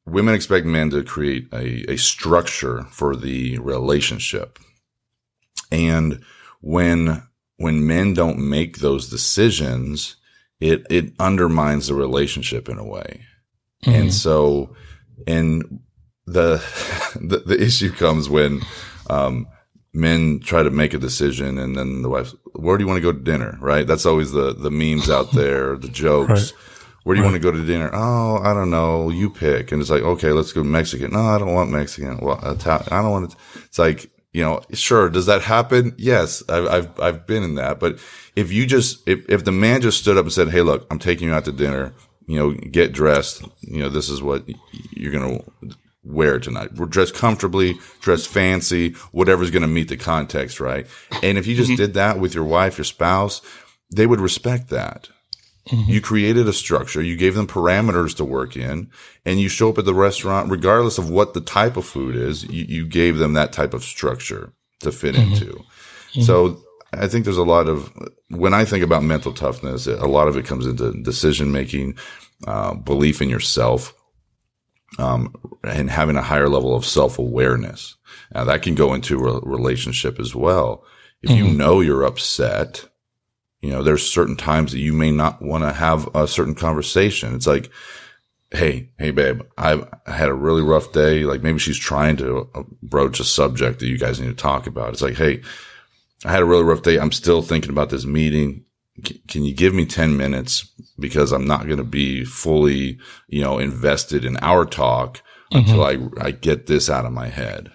[0.07, 4.59] women expect men to create a, a structure for the relationship.
[5.70, 6.22] And
[6.61, 7.22] when,
[7.57, 10.16] when men don't make those decisions,
[10.61, 13.23] it it undermines the relationship in a way.
[13.85, 13.94] Mm.
[13.94, 14.75] And so
[15.27, 15.81] and
[16.27, 16.62] the,
[17.21, 18.62] the the issue comes when
[19.11, 19.47] um
[19.94, 23.03] men try to make a decision and then the wife where do you want to
[23.03, 26.53] go to dinner right that's always the the memes out there the jokes right.
[27.03, 27.33] where do you right.
[27.33, 30.31] want to go to dinner oh i don't know you pick and it's like okay
[30.31, 32.88] let's go mexican no i don't want mexican well Italian.
[32.92, 37.00] i don't want it it's like you know sure does that happen yes I've, I've
[37.00, 37.98] i've been in that but
[38.38, 41.00] if you just if, if the man just stood up and said, "Hey, look, I'm
[41.00, 41.92] taking you out to dinner.
[42.26, 43.42] You know, get dressed.
[43.62, 44.44] You know, this is what
[44.90, 45.40] you're gonna
[46.04, 46.74] wear tonight.
[46.74, 50.86] We're dressed comfortably, dressed fancy, whatever's gonna meet the context, right?
[51.22, 51.76] And if you just mm-hmm.
[51.76, 53.42] did that with your wife, your spouse,
[53.90, 55.08] they would respect that.
[55.68, 55.90] Mm-hmm.
[55.90, 58.90] You created a structure, you gave them parameters to work in,
[59.24, 62.44] and you show up at the restaurant, regardless of what the type of food is,
[62.44, 65.33] you, you gave them that type of structure to fit mm-hmm.
[65.33, 65.46] into.
[65.46, 66.22] Mm-hmm.
[66.22, 67.92] So I think there's a lot of,
[68.28, 71.98] when I think about mental toughness, a lot of it comes into decision making,
[72.46, 73.94] uh, belief in yourself,
[74.98, 77.96] um, and having a higher level of self awareness.
[78.35, 80.85] Now that can go into a relationship as well.
[81.22, 81.44] If mm-hmm.
[81.44, 82.88] you know you're upset,
[83.61, 87.35] you know, there's certain times that you may not want to have a certain conversation.
[87.35, 87.71] It's like,
[88.51, 91.25] Hey, hey, babe, I had a really rough day.
[91.25, 94.66] Like maybe she's trying to uh, broach a subject that you guys need to talk
[94.66, 94.92] about.
[94.92, 95.42] It's like, Hey,
[96.25, 96.99] I had a really rough day.
[96.99, 98.64] I'm still thinking about this meeting.
[99.29, 103.59] can you give me 10 minutes because I'm not going to be fully, you know,
[103.59, 105.21] invested in our talk
[105.53, 105.59] mm-hmm.
[105.59, 107.71] until I, I get this out of my head.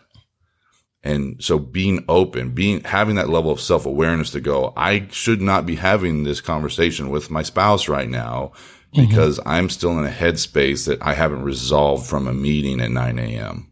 [1.03, 5.41] And so being open, being, having that level of self awareness to go, I should
[5.41, 8.53] not be having this conversation with my spouse right now
[8.93, 9.07] mm-hmm.
[9.07, 9.49] because mm-hmm.
[9.49, 13.71] I'm still in a headspace that I haven't resolved from a meeting at 9 a.m.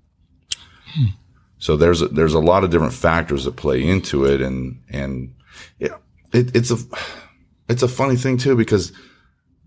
[0.94, 1.06] Hmm.
[1.60, 5.36] So there's a, there's a lot of different factors that play into it, and and
[5.80, 5.92] it,
[6.34, 6.78] it, it's a
[7.70, 8.92] it's a funny thing too because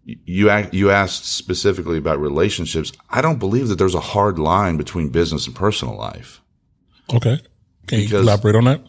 [0.05, 2.93] you act, you asked specifically about relationships.
[3.11, 6.43] I don't believe that there's a hard line between business and personal life.
[7.15, 7.41] Okay,
[7.87, 8.83] can because, you elaborate on that?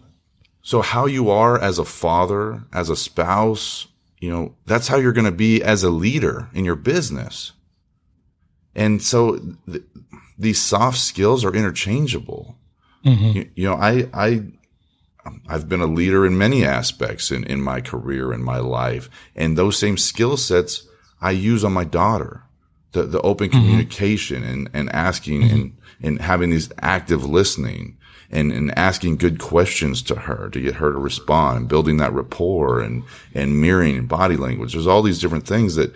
[0.61, 3.87] So how you are as a father, as a spouse,
[4.19, 7.51] you know, that's how you're going to be as a leader in your business.
[8.75, 9.37] And so
[9.69, 9.83] th-
[10.37, 12.57] these soft skills are interchangeable.
[13.05, 13.37] Mm-hmm.
[13.37, 14.43] You, you, know, I, I,
[15.47, 19.09] I've been a leader in many aspects in, in my career and my life.
[19.35, 20.87] And those same skill sets
[21.21, 22.41] I use on my daughter.
[22.93, 23.59] The, the open mm-hmm.
[23.59, 25.53] communication and, and asking mm-hmm.
[25.53, 27.97] and, and having these active listening
[28.35, 32.13] and, and asking good questions to her to get her to respond and building that
[32.13, 34.73] rapport and, and mirroring body language.
[34.73, 35.95] There's all these different things that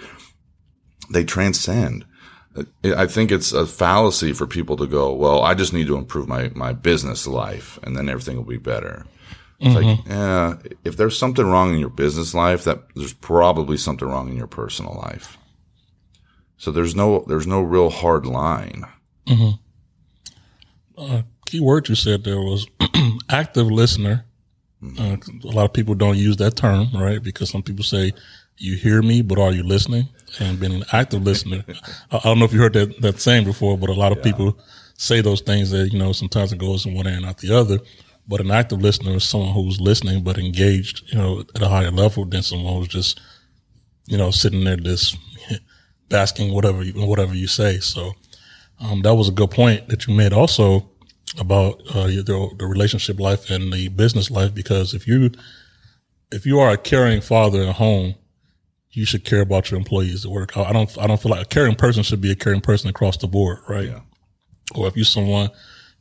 [1.11, 2.05] they transcend.
[2.83, 6.27] I think it's a fallacy for people to go, well, I just need to improve
[6.27, 9.05] my, my business life and then everything will be better.
[9.59, 10.09] It's like, mm-hmm.
[10.09, 14.37] yeah, if there's something wrong in your business life, that there's probably something wrong in
[14.37, 15.37] your personal life.
[16.55, 18.85] So there's no, there's no real hard line.
[19.27, 19.51] Mm-hmm.
[20.97, 22.67] Uh, Key word you said there was
[23.31, 24.23] active listener.
[24.99, 27.23] Uh, a lot of people don't use that term, right?
[27.23, 28.13] Because some people say,
[28.57, 30.07] you hear me, but are you listening?
[30.39, 31.63] And being an active listener.
[32.11, 34.59] I don't know if you heard that, that saying before, but a lot of people
[34.93, 37.57] say those things that, you know, sometimes it goes in one ear and out the
[37.57, 37.79] other.
[38.27, 41.89] But an active listener is someone who's listening, but engaged, you know, at a higher
[41.89, 43.19] level than someone who's just,
[44.05, 45.17] you know, sitting there just
[46.09, 47.79] basking whatever you, whatever you say.
[47.79, 48.13] So,
[48.79, 50.87] um, that was a good point that you made also
[51.37, 54.53] about, uh, the, the relationship life and the business life.
[54.53, 55.31] Because if you,
[56.31, 58.15] if you are a caring father at home,
[58.91, 60.57] you should care about your employees at work.
[60.57, 63.17] I don't, I don't feel like a caring person should be a caring person across
[63.17, 63.93] the board, right?
[64.75, 65.51] Or if you're someone,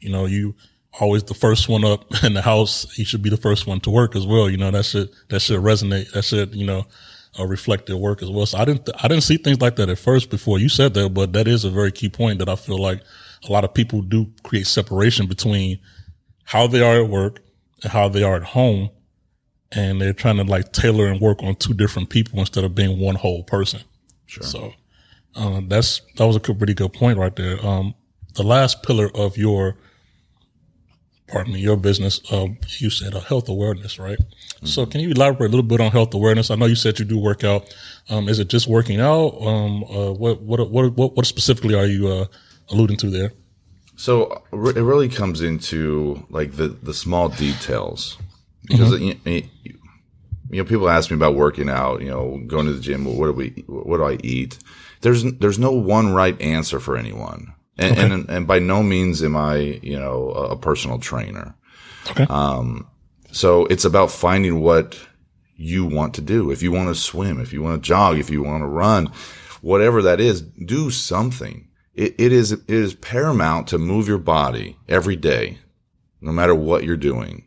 [0.01, 0.55] you know, you
[0.99, 3.91] always the first one up in the house, you should be the first one to
[3.91, 4.49] work as well.
[4.49, 6.11] You know, that should, that should resonate.
[6.13, 6.87] That should, you know,
[7.39, 8.47] uh, reflect their work as well.
[8.47, 11.11] So I didn't, I didn't see things like that at first before you said that,
[11.11, 13.03] but that is a very key point that I feel like
[13.47, 15.79] a lot of people do create separation between
[16.45, 17.41] how they are at work
[17.83, 18.91] and how they are at home.
[19.71, 22.99] And they're trying to like tailor and work on two different people instead of being
[22.99, 23.81] one whole person.
[24.27, 24.43] Sure.
[24.43, 24.73] So,
[25.37, 27.65] uh, that's, that was a good- pretty good point right there.
[27.65, 27.95] Um,
[28.35, 29.77] the last pillar of your,
[31.27, 34.19] pardon me, your business, um, you said uh, health awareness, right?
[34.65, 36.51] So can you elaborate a little bit on health awareness?
[36.51, 37.73] I know you said you do work out.
[38.09, 39.39] Um, is it just working out?
[39.41, 42.27] Um, uh, what, what, what, what, what specifically are you, uh,
[42.71, 43.33] alluding to there?
[43.97, 48.17] So it really comes into like the, the small details
[48.63, 49.43] because you, you
[50.51, 53.05] know people ask me about working out, you know, going to the gym.
[53.05, 53.65] What do we?
[53.67, 54.59] What do I eat?
[55.01, 59.37] There's there's no one right answer for anyone, and and, and by no means am
[59.37, 61.55] I you know a, a personal trainer.
[62.11, 62.27] Okay.
[62.31, 62.87] Um
[63.33, 64.99] so it's about finding what
[65.57, 66.51] you want to do.
[66.51, 69.13] If you want to swim, if you want to jog, if you want to run,
[69.61, 71.68] whatever that is, do something.
[71.99, 75.59] It, it is, it is paramount to move your body every day,
[76.21, 77.47] no matter what you're doing.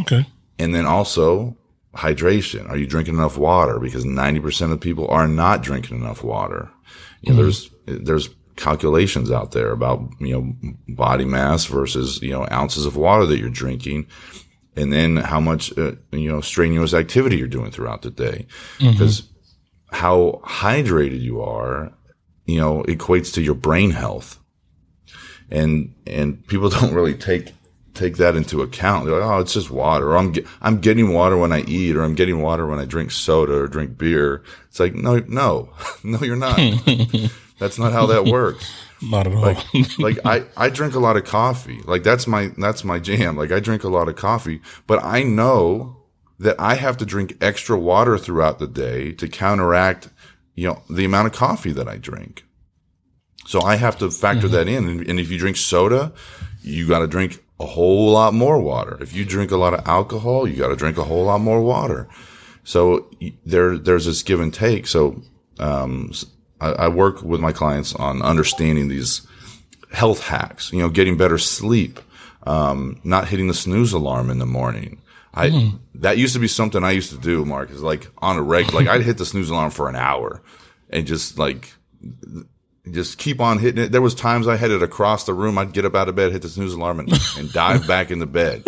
[0.00, 0.26] okay.
[0.58, 1.56] And then also
[1.94, 2.70] hydration.
[2.70, 3.78] Are you drinking enough water?
[3.78, 6.70] Because 90% of people are not drinking enough water.
[7.20, 12.46] You know, there's, there's calculations out there about, you know, body mass versus, you know,
[12.50, 14.06] ounces of water that you're drinking.
[14.74, 18.46] And then how much, uh, you know, strenuous activity you're doing throughout the day.
[18.92, 19.28] Because
[19.90, 21.92] how hydrated you are,
[22.46, 24.38] you know, equates to your brain health.
[25.50, 27.52] And, and people don't really take,
[27.94, 29.06] take that into account.
[29.06, 30.12] They're like, oh, it's just water.
[30.12, 32.84] Or I'm, ge- I'm getting water when I eat, or I'm getting water when I
[32.84, 34.42] drink soda or drink beer.
[34.68, 35.70] It's like, no, no,
[36.04, 36.58] no, you're not.
[37.58, 38.72] That's not how that works.
[39.02, 39.42] Not at all.
[39.42, 41.80] Like, like I, I drink a lot of coffee.
[41.84, 43.36] Like that's my, that's my jam.
[43.36, 46.02] Like I drink a lot of coffee, but I know
[46.38, 50.08] that I have to drink extra water throughout the day to counteract,
[50.54, 52.44] you know, the amount of coffee that I drink.
[53.46, 54.86] So I have to factor that in.
[54.86, 56.12] And, and if you drink soda,
[56.62, 58.98] you got to drink a whole lot more water.
[59.00, 61.60] If you drink a lot of alcohol, you got to drink a whole lot more
[61.60, 62.08] water.
[62.64, 63.10] So
[63.44, 64.86] there, there's this give and take.
[64.86, 65.22] So,
[65.58, 66.12] um,
[66.60, 69.26] I, I work with my clients on understanding these
[69.92, 72.00] health hacks, you know, getting better sleep,
[72.44, 75.01] um, not hitting the snooze alarm in the morning.
[75.34, 78.42] I, that used to be something I used to do, Mark, is like on a
[78.42, 80.42] regular, like I'd hit the snooze alarm for an hour
[80.90, 81.72] and just like,
[82.90, 83.92] just keep on hitting it.
[83.92, 85.56] There was times I had it across the room.
[85.56, 88.26] I'd get up out of bed, hit the snooze alarm and, and dive back into
[88.26, 88.64] bed.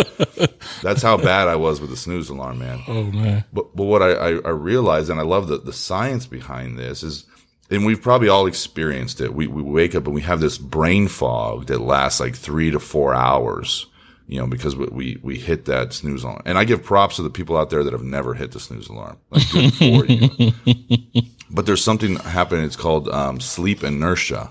[0.82, 2.80] That's how bad I was with the snooze alarm, man.
[2.86, 3.44] oh man.
[3.52, 7.02] But, but what I, I, I realized, and I love the, the science behind this
[7.02, 7.24] is,
[7.70, 9.34] and we've probably all experienced it.
[9.34, 12.78] We, we wake up and we have this brain fog that lasts like three to
[12.78, 13.86] four hours,
[14.26, 16.42] you know, because we, we, we hit that snooze alarm.
[16.44, 18.88] And I give props to the people out there that have never hit the snooze
[18.88, 19.18] alarm.
[19.30, 20.52] Like good for you.
[21.50, 22.64] But there's something happening.
[22.64, 24.50] It's called, um, sleep inertia.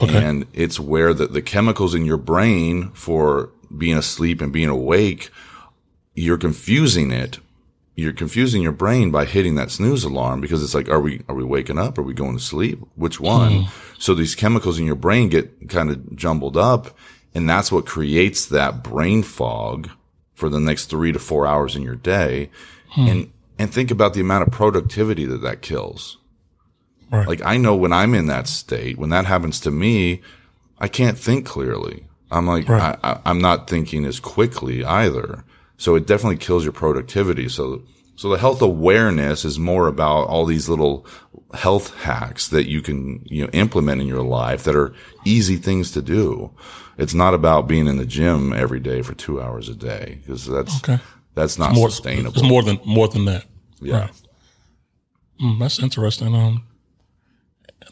[0.00, 5.28] And it's where the, the chemicals in your brain for being asleep and being awake,
[6.14, 7.40] you're confusing it
[7.96, 11.34] you're confusing your brain by hitting that snooze alarm because it's like, are we, are
[11.34, 11.96] we waking up?
[11.96, 12.80] Are we going to sleep?
[12.96, 13.66] Which one?
[13.98, 16.96] So these chemicals in your brain get kind of jumbled up
[17.34, 19.90] and that's what creates that brain fog
[20.34, 22.50] for the next three to four hours in your day.
[22.90, 23.08] Hmm.
[23.08, 26.18] And, and think about the amount of productivity that that kills.
[27.10, 27.26] Right.
[27.26, 30.22] Like I know when I'm in that state, when that happens to me,
[30.78, 32.06] I can't think clearly.
[32.30, 32.98] I'm like, Right.
[33.02, 35.44] I, I, I'm not thinking as quickly either.
[35.76, 37.48] So it definitely kills your productivity.
[37.48, 37.82] So,
[38.16, 41.06] so the health awareness is more about all these little
[41.52, 44.94] health hacks that you can, you know, implement in your life that are
[45.24, 46.50] easy things to do.
[46.98, 50.46] It's not about being in the gym every day for two hours a day because
[50.46, 51.02] that's, Okay.
[51.34, 52.32] That's not more, sustainable.
[52.38, 53.44] It's more than more than that.
[53.80, 54.02] Yeah.
[54.02, 54.22] Right.
[55.40, 56.34] Mm, that's interesting.
[56.34, 56.64] Um,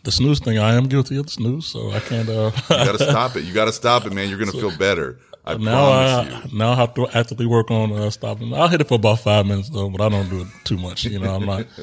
[0.04, 0.58] the snooze thing.
[0.58, 2.28] I am guilty of the snooze, so I can't.
[2.28, 3.42] Uh, you got to stop it.
[3.44, 4.28] You got to stop it, man.
[4.28, 5.18] You're going to feel better.
[5.44, 6.56] I now I you.
[6.58, 8.54] now I have to actively work on uh, stopping.
[8.54, 11.04] I'll hit it for about five minutes though, but I don't do it too much.
[11.04, 11.66] You know, I'm not.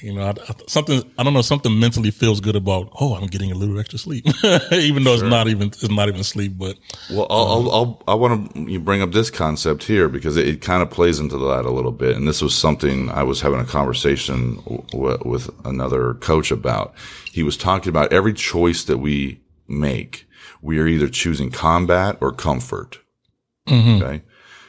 [0.00, 1.42] You know, I, I, something I don't know.
[1.42, 2.90] Something mentally feels good about.
[3.00, 4.26] Oh, I'm getting a little extra sleep,
[4.72, 6.58] even though it's not even it's not even sleep.
[6.58, 6.78] But
[7.10, 10.60] Well, I'll, I'll, I'll, I want to bring up this concept here because it, it
[10.62, 12.16] kind of plays into that a little bit.
[12.16, 14.56] And this was something I was having a conversation
[14.90, 16.94] w- with another coach about.
[17.30, 20.26] He was talking about every choice that we make,
[20.60, 22.98] we are either choosing combat or comfort.
[23.68, 24.02] Mm-hmm.
[24.02, 24.22] Okay.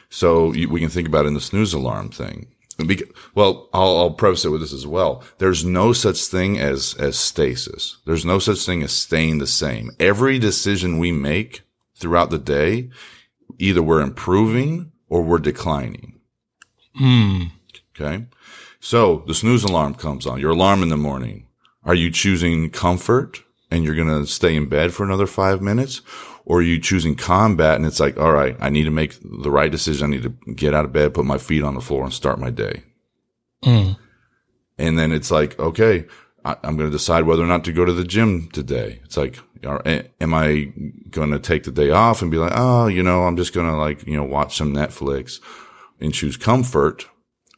[0.08, 2.46] So you, we can think about it in the snooze alarm thing.
[2.78, 5.24] Bec- well, I'll, I'll preface it with this as well.
[5.38, 7.98] There's no such thing as, as stasis.
[8.04, 9.90] There's no such thing as staying the same.
[9.98, 11.62] Every decision we make
[11.94, 12.90] throughout the day,
[13.58, 16.20] either we're improving or we're declining.
[17.00, 17.50] Mm.
[17.98, 18.26] Okay.
[18.80, 21.46] So the snooze alarm comes on, your alarm in the morning.
[21.82, 26.02] Are you choosing comfort and you're going to stay in bed for another five minutes?
[26.46, 29.50] Or are you choosing combat and it's like, all right, I need to make the
[29.50, 30.06] right decision.
[30.06, 32.38] I need to get out of bed, put my feet on the floor and start
[32.38, 32.84] my day.
[33.64, 33.98] Mm.
[34.78, 36.06] And then it's like, okay,
[36.44, 39.00] I, I'm going to decide whether or not to go to the gym today.
[39.04, 40.72] It's like, am I
[41.10, 43.68] going to take the day off and be like, oh, you know, I'm just going
[43.68, 45.40] to like, you know, watch some Netflix
[46.00, 47.06] and choose comfort?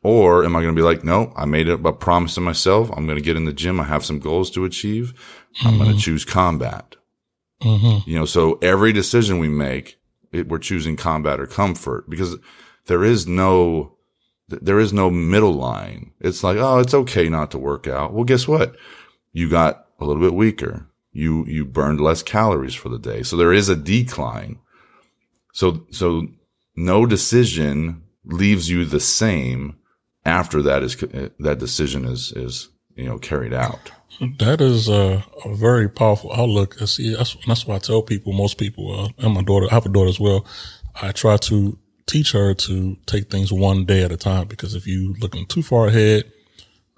[0.03, 2.91] Or am I going to be like, no, I made a, a promise to myself.
[2.97, 3.81] I'm going to get in the gym.
[3.81, 5.13] I have some goals to achieve.
[5.63, 5.99] I'm going to mm-hmm.
[5.99, 6.97] choose combat.
[7.63, 8.09] Mm-hmm.
[8.09, 9.99] You know, so every decision we make,
[10.33, 12.37] it, we're choosing combat or comfort because
[12.87, 13.97] there is no,
[14.49, 16.13] there is no middle line.
[16.21, 18.13] It's like, oh, it's okay not to work out.
[18.13, 18.77] Well, guess what?
[19.33, 20.87] You got a little bit weaker.
[21.13, 23.23] You, you burned less calories for the day.
[23.23, 24.59] So there is a decline.
[25.53, 26.29] So, so
[26.77, 29.77] no decision leaves you the same
[30.25, 33.91] after that is, uh, that decision is, is, you know, carried out.
[34.21, 36.81] That is a, a very powerful outlook.
[36.83, 39.75] I see, that's, that's why I tell people, most people, uh, and my daughter, I
[39.75, 40.47] have a daughter as well.
[41.01, 44.87] I try to teach her to take things one day at a time because if
[44.87, 46.25] you looking too far ahead,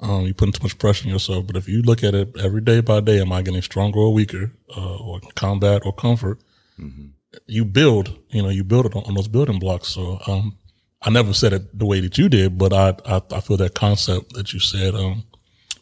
[0.00, 1.46] um, you're putting too much pressure on yourself.
[1.46, 4.14] But if you look at it every day by day, am I getting stronger or
[4.14, 6.40] weaker, uh, or combat or comfort?
[7.46, 9.88] You build, you know, you build it on, on those building blocks.
[9.88, 10.56] So, um,
[11.02, 13.74] I never said it the way that you did, but I, I, I feel that
[13.74, 15.24] concept that you said, um,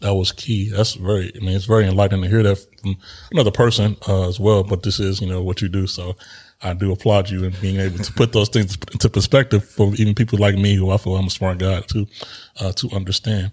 [0.00, 0.70] that was key.
[0.70, 2.96] That's very, I mean, it's very enlightening to hear that from
[3.32, 4.62] another person, uh, as well.
[4.62, 5.86] But this is, you know, what you do.
[5.86, 6.16] So
[6.62, 10.14] I do applaud you in being able to put those things into perspective for even
[10.14, 12.06] people like me who I feel I'm a smart guy to,
[12.60, 13.52] uh, to understand.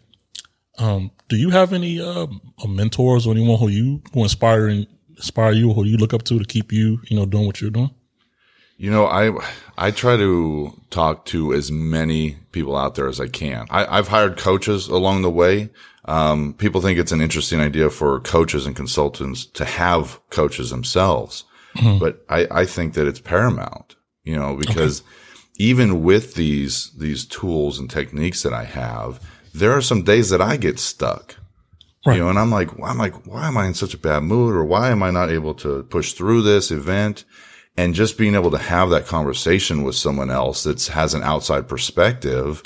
[0.77, 2.27] Um, do you have any, uh,
[2.67, 6.23] mentors or anyone who you, who inspire, and inspire you or who you look up
[6.23, 7.91] to to keep you, you know, doing what you're doing?
[8.78, 9.32] You know, I
[9.78, 13.67] I try to talk to as many people out there as I can.
[13.69, 15.69] I, I've hired coaches along the way.
[16.05, 21.45] Um, people think it's an interesting idea for coaches and consultants to have coaches themselves,
[21.99, 23.95] but I, I think that it's paramount.
[24.23, 25.03] You know, because
[25.57, 29.21] even with these these tools and techniques that I have,
[29.53, 31.38] there are some days that I get stuck.
[32.05, 32.17] Right.
[32.17, 34.53] You know, and I'm like, I'm like, why am I in such a bad mood,
[34.53, 37.23] or why am I not able to push through this event?
[37.78, 41.67] And just being able to have that conversation with someone else that has an outside
[41.67, 42.63] perspective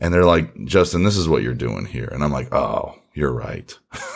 [0.00, 2.08] and they're like justin this is what you're doing here.
[2.10, 3.76] And i'm like oh you're right.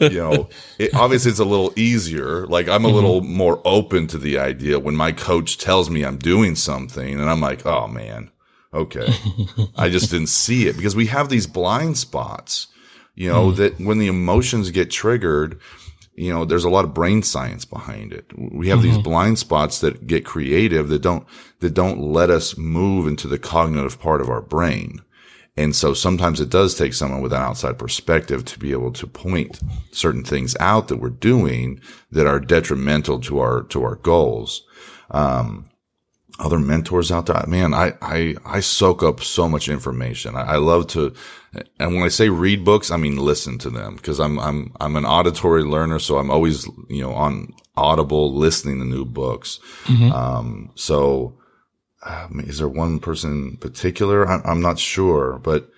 [0.00, 0.48] You know
[0.78, 2.46] it, obviously it's a little easier.
[2.46, 2.94] Like i'm a mm-hmm.
[2.94, 7.28] little more open to the idea when my coach tells me i'm doing something and
[7.28, 8.30] i'm like oh man
[8.74, 9.06] okay.
[9.76, 12.68] I just didn't see it because we have these blind spots
[13.14, 13.56] you know mm.
[13.56, 15.58] that when the emotions get triggered
[16.14, 18.26] you know, there's a lot of brain science behind it.
[18.36, 21.26] We have these blind spots that get creative that don't,
[21.60, 25.00] that don't let us move into the cognitive part of our brain.
[25.56, 29.06] And so sometimes it does take someone with an outside perspective to be able to
[29.06, 29.60] point
[29.90, 34.64] certain things out that we're doing that are detrimental to our, to our goals.
[35.10, 35.68] Um,
[36.38, 40.36] other mentors out there, man, I, I, I soak up so much information.
[40.36, 41.14] I, I love to,
[41.78, 44.96] and when I say read books, I mean listen to them because I'm, I'm, I'm
[44.96, 45.98] an auditory learner.
[45.98, 49.60] So I'm always, you know, on audible listening to new books.
[50.12, 51.38] Um, so,
[52.04, 54.26] um, is there one person in particular?
[54.28, 55.68] I'm, I'm not sure, but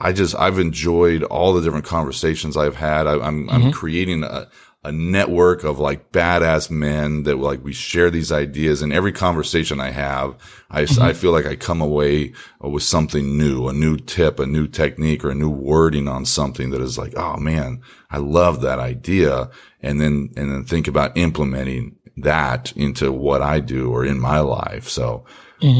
[0.00, 3.06] I just, I've enjoyed all the different conversations I've had.
[3.06, 4.48] I, I'm, I'm creating a,
[4.84, 9.80] a network of like badass men that like we share these ideas and every conversation
[9.80, 10.36] I have,
[10.70, 14.66] I, I feel like I come away with something new, a new tip, a new
[14.66, 17.80] technique or a new wording on something that is like, oh man,
[18.10, 19.50] I love that idea.
[19.82, 24.40] And then, and then think about implementing that into what I do or in my
[24.40, 24.88] life.
[24.88, 25.24] So,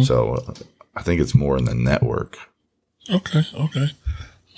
[0.05, 0.55] so uh,
[0.97, 2.39] I think it's more in the network.
[3.11, 3.89] Okay, okay.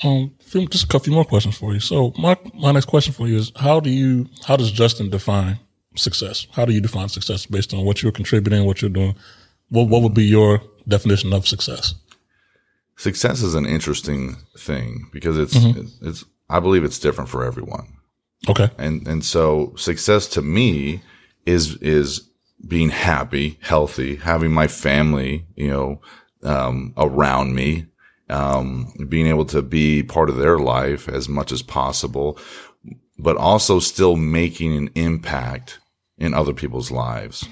[0.05, 1.81] Um, just a couple more questions for you.
[1.81, 5.59] So my my next question for you is how do you how does Justin define
[5.97, 6.47] success?
[6.53, 9.15] How do you define success based on what you're contributing, what you're doing?
[9.71, 11.95] What what would be your definition of success?
[12.97, 16.09] Success is an interesting thing because it's Mm-hmm.
[16.09, 17.87] it's I believe it's different for everyone.
[18.49, 18.71] Okay.
[18.79, 21.03] and and so success to me
[21.47, 22.29] is is
[22.69, 26.01] being happy, healthy, having my family, you know,
[26.43, 27.87] um, around me,
[28.29, 32.39] um, being able to be part of their life as much as possible,
[33.19, 35.79] but also still making an impact
[36.19, 37.47] in other people's lives.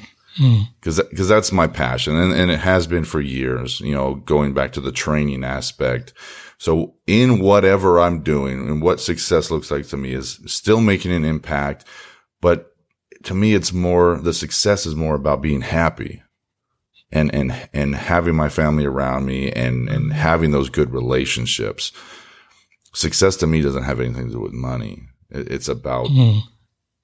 [0.81, 4.53] Cause, cause that's my passion and, and it has been for years, you know, going
[4.53, 6.13] back to the training aspect.
[6.59, 11.13] So in whatever I'm doing and what success looks like to me is still making
[11.13, 11.85] an impact.
[12.41, 12.75] But
[13.25, 16.23] to me, it's more, the success is more about being happy
[17.15, 20.11] and, and, and having my family around me and, and mm-hmm.
[20.11, 21.93] having those good relationships.
[22.93, 25.09] Success to me doesn't have anything to do with money.
[25.31, 26.43] It, it's about, mm.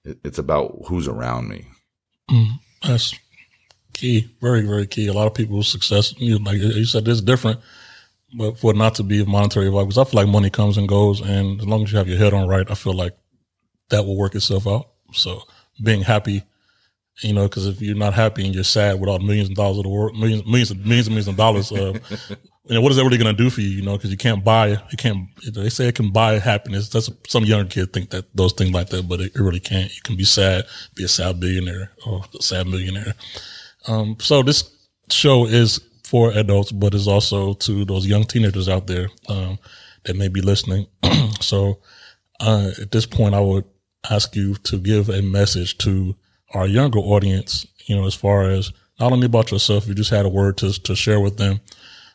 [0.04, 1.66] it, it's about who's around me.
[2.30, 2.48] Mm.
[2.82, 3.14] That's
[3.92, 5.06] key, very, very key.
[5.06, 7.60] A lot of people's success, you know, like you said, it's different,
[8.36, 10.88] but for not to be of monetary value, because I feel like money comes and
[10.88, 13.16] goes, and as long as you have your head on right, I feel like
[13.90, 14.88] that will work itself out.
[15.12, 15.42] So
[15.82, 16.44] being happy,
[17.22, 19.56] you know, because if you're not happy and you're sad with all the millions and
[19.56, 21.92] dollars of the world, millions, millions, and millions and millions of dollars, uh,
[22.64, 23.68] you know, what is that really going to do for you?
[23.68, 25.28] You know, because you can't buy, you can't.
[25.52, 26.88] They say it can buy happiness.
[26.88, 29.94] That's some young kid think that those things like that, but it, it really can't.
[29.94, 30.64] You can be sad,
[30.94, 33.14] be a sad billionaire or a sad millionaire.
[33.86, 34.70] Um, so this
[35.10, 39.58] show is for adults, but is also to those young teenagers out there um,
[40.04, 40.86] that may be listening.
[41.40, 41.80] so
[42.40, 43.64] uh, at this point, I would
[44.08, 46.16] ask you to give a message to
[46.54, 47.66] our younger audience.
[47.86, 50.72] You know, as far as not only about yourself, you just had a word to
[50.82, 51.60] to share with them.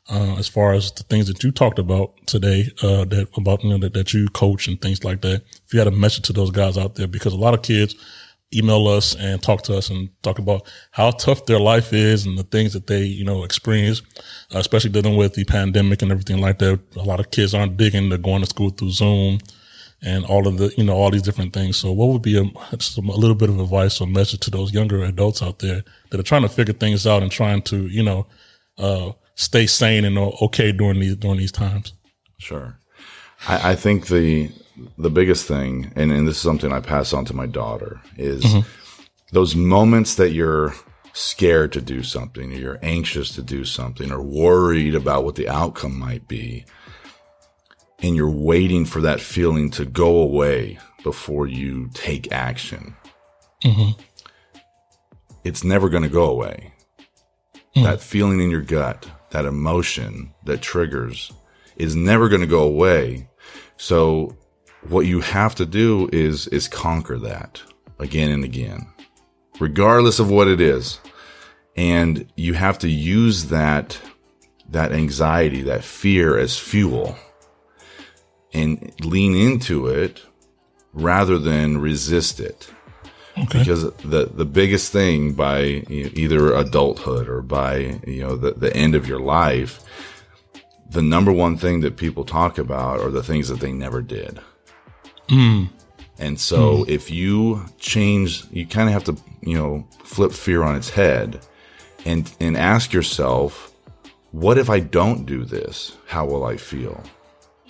[0.08, 3.72] Uh, as far as the things that you talked about today, uh, that about you
[3.72, 5.42] know that, that you coach and things like that.
[5.66, 7.96] If you had a message to those guys out there, because a lot of kids
[8.54, 12.38] email us and talk to us and talk about how tough their life is and
[12.38, 14.04] the things that they, you know, experience,
[14.54, 16.80] uh, especially dealing with the pandemic and everything like that.
[16.96, 18.10] A lot of kids aren't digging.
[18.10, 19.40] They're going to school through Zoom
[20.06, 21.78] and all of the, you know, all these different things.
[21.78, 24.72] So what would be a, some, a little bit of advice or message to those
[24.72, 28.03] younger adults out there that are trying to figure things out and trying to, you
[28.03, 28.28] know,
[28.78, 31.93] uh, stay sane and okay during these, during these times?
[32.38, 32.78] Sure.
[33.47, 34.51] I, I think the
[34.97, 38.45] the biggest thing, and, and this is something I pass on to my daughter, is
[39.32, 40.74] those moments that you're
[41.14, 45.47] scared to do something, or you're anxious to do something, or worried about what the
[45.47, 46.66] outcome might be,
[48.02, 52.96] and you're waiting for that feeling to go away before you take action.
[53.64, 54.00] Mm-hmm.
[55.43, 56.74] It's never going to go away.
[57.76, 57.84] Mm.
[57.84, 61.32] That feeling in your gut, that emotion that triggers
[61.76, 63.30] is never going to go away.
[63.78, 64.36] So
[64.88, 67.62] what you have to do is, is conquer that
[68.00, 68.88] again and again,
[69.60, 71.00] regardless of what it is.
[71.76, 74.00] And you have to use that,
[74.70, 77.18] that anxiety, that fear as fuel
[78.56, 80.24] and lean into it
[80.93, 82.70] rather than resist it.
[83.38, 83.60] Okay.
[83.60, 88.51] Because the, the biggest thing by you know, either adulthood or by, you know, the,
[88.51, 89.84] the end of your life,
[90.89, 94.39] the number one thing that people talk about are the things that they never did.
[95.28, 95.66] Hmm.
[96.18, 96.89] And so hmm.
[96.89, 101.45] if you change, you kind of have to, you know, flip fear on its head
[102.06, 103.74] and, and ask yourself,
[104.32, 105.97] what if I don't do this?
[106.08, 107.03] How will I feel?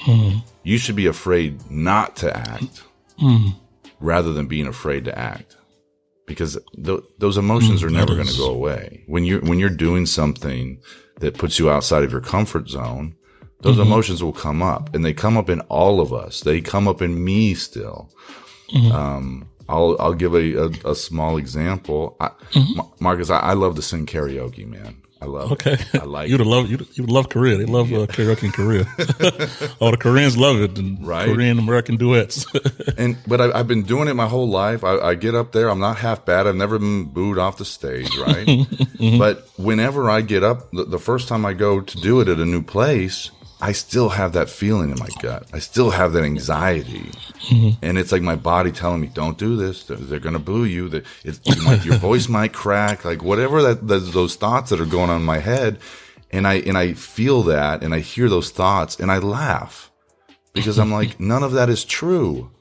[0.01, 0.39] Mm-hmm.
[0.63, 2.83] You should be afraid not to act
[3.19, 3.49] mm-hmm.
[3.99, 5.55] rather than being afraid to act
[6.25, 9.03] because th- those emotions mm, are never going to go away.
[9.07, 10.81] When you're, when you're doing something
[11.19, 13.15] that puts you outside of your comfort zone,
[13.61, 13.83] those mm-hmm.
[13.83, 16.41] emotions will come up and they come up in all of us.
[16.41, 18.11] They come up in me still.
[18.91, 22.17] Um, I'll, I'll give a, a, a small example.
[22.19, 22.31] I,
[22.75, 25.01] Ma- Marcus, I, I love to sing karaoke, man.
[25.26, 25.73] I love Okay.
[25.73, 25.95] it.
[26.01, 26.45] I like you'd it.
[26.47, 27.57] love you'd, you'd love Korea.
[27.57, 28.86] They love uh, karaoke in Korea.
[29.82, 30.78] oh, the Koreans love it.
[30.78, 31.28] And Right.
[31.28, 32.45] Korean American duets.
[32.97, 34.84] And but I, I've been doing it my whole life.
[34.84, 35.69] I, I get up there.
[35.69, 36.47] I'm not half bad.
[36.47, 38.47] I've never been booed off the stage, right?
[39.17, 42.39] But whenever I get up, the, the first time I go to do it at
[42.39, 43.32] a new place,
[43.66, 45.47] I still have that feeling in my gut.
[45.51, 47.09] I still have that anxiety,
[47.49, 47.84] mm-hmm.
[47.84, 49.86] and it's like my body telling me, "Don't do this.
[49.86, 50.88] They're, they're going to boo you.
[50.88, 53.03] That it's, you might, your voice might crack.
[53.03, 55.80] Like whatever that, that those thoughts that are going on in my head."
[56.30, 59.91] And I and I feel that, and I hear those thoughts, and I laugh
[60.53, 62.51] because I'm like, none of that is true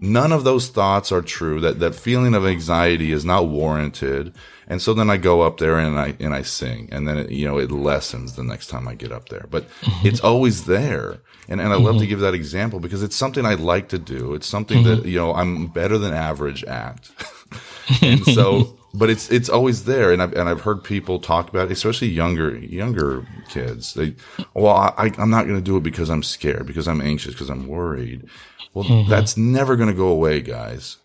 [0.00, 4.34] none of those thoughts are true that that feeling of anxiety is not warranted
[4.70, 7.32] And so then I go up there and I, and I sing and then it,
[7.32, 10.06] you know, it lessens the next time I get up there, but mm-hmm.
[10.06, 11.18] it's always there.
[11.48, 11.98] And, and I love mm-hmm.
[12.02, 14.32] to give that example because it's something I like to do.
[14.32, 15.02] It's something mm-hmm.
[15.02, 17.10] that, you know, I'm better than average at.
[18.00, 20.12] and so, but it's, it's always there.
[20.12, 23.94] And I've, and I've heard people talk about it, especially younger, younger kids.
[23.94, 24.14] They,
[24.54, 27.50] well, I, I'm not going to do it because I'm scared, because I'm anxious, because
[27.50, 28.28] I'm worried.
[28.72, 29.10] Well, mm-hmm.
[29.10, 30.98] that's never going to go away, guys.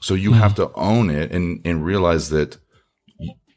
[0.00, 0.40] So you mm-hmm.
[0.40, 2.58] have to own it and, and realize that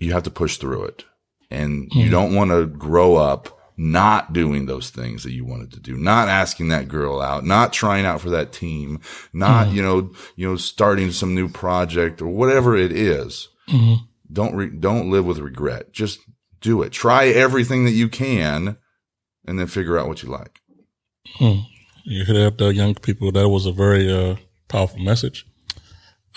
[0.01, 1.05] you have to push through it.
[1.49, 1.99] And mm-hmm.
[1.99, 5.97] you don't want to grow up not doing those things that you wanted to do,
[5.97, 8.99] not asking that girl out, not trying out for that team,
[9.33, 9.75] not, mm-hmm.
[9.75, 13.49] you know, you know, starting some new project or whatever it is.
[13.69, 14.03] Mm-hmm.
[14.31, 15.91] Don't, re- don't live with regret.
[15.91, 16.19] Just
[16.61, 16.91] do it.
[16.91, 18.77] Try everything that you can
[19.45, 20.61] and then figure out what you like.
[21.35, 21.59] Hmm.
[22.03, 23.31] You hit that, uh, young people?
[23.31, 24.35] That was a very, uh,
[24.67, 25.45] powerful message.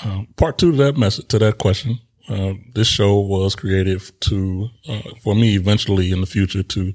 [0.02, 2.00] Um, part two to that message, to that question.
[2.28, 6.94] Uh, this show was created to, uh, for me, eventually in the future to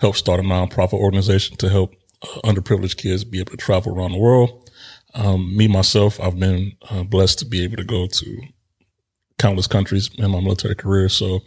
[0.00, 4.12] help start a nonprofit organization to help uh, underprivileged kids be able to travel around
[4.12, 4.70] the world.
[5.14, 8.42] Um, me myself, I've been uh, blessed to be able to go to
[9.38, 11.08] countless countries in my military career.
[11.08, 11.40] So,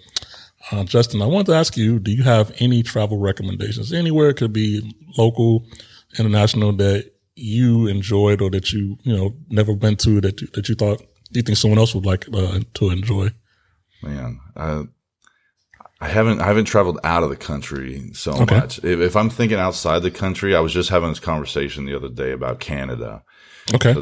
[0.72, 4.30] uh, Justin, I wanted to ask you: Do you have any travel recommendations anywhere?
[4.30, 5.66] It could be local,
[6.18, 10.70] international that you enjoyed or that you you know never been to that you, that
[10.70, 11.01] you thought
[11.39, 13.29] you think someone else would like uh, to enjoy?
[14.01, 14.39] Man,
[16.03, 18.59] I haven't I haven't traveled out of the country so okay.
[18.59, 18.79] much.
[18.79, 22.09] If, if, I'm thinking outside the country, I was just having this conversation the other
[22.09, 23.23] day about Canada.
[23.73, 23.95] Okay,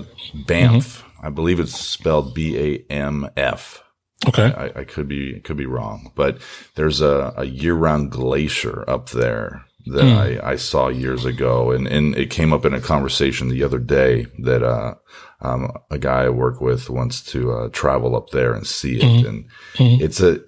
[0.47, 1.03] Banff.
[1.03, 1.27] Mm-hmm.
[1.27, 3.83] I believe it's spelled B A M F.
[4.27, 6.39] Okay, I, I, could be could be wrong, but
[6.73, 10.43] there's a, a year round glacier up there that mm.
[10.43, 13.79] I, I saw years ago, and and it came up in a conversation the other
[13.79, 14.95] day that uh,
[15.41, 19.03] um, a guy I work with wants to uh, travel up there and see it,
[19.03, 19.27] mm-hmm.
[19.27, 20.03] and mm-hmm.
[20.03, 20.41] it's a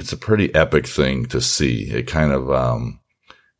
[0.00, 1.90] it's a pretty epic thing to see.
[1.90, 3.00] It kind of, um,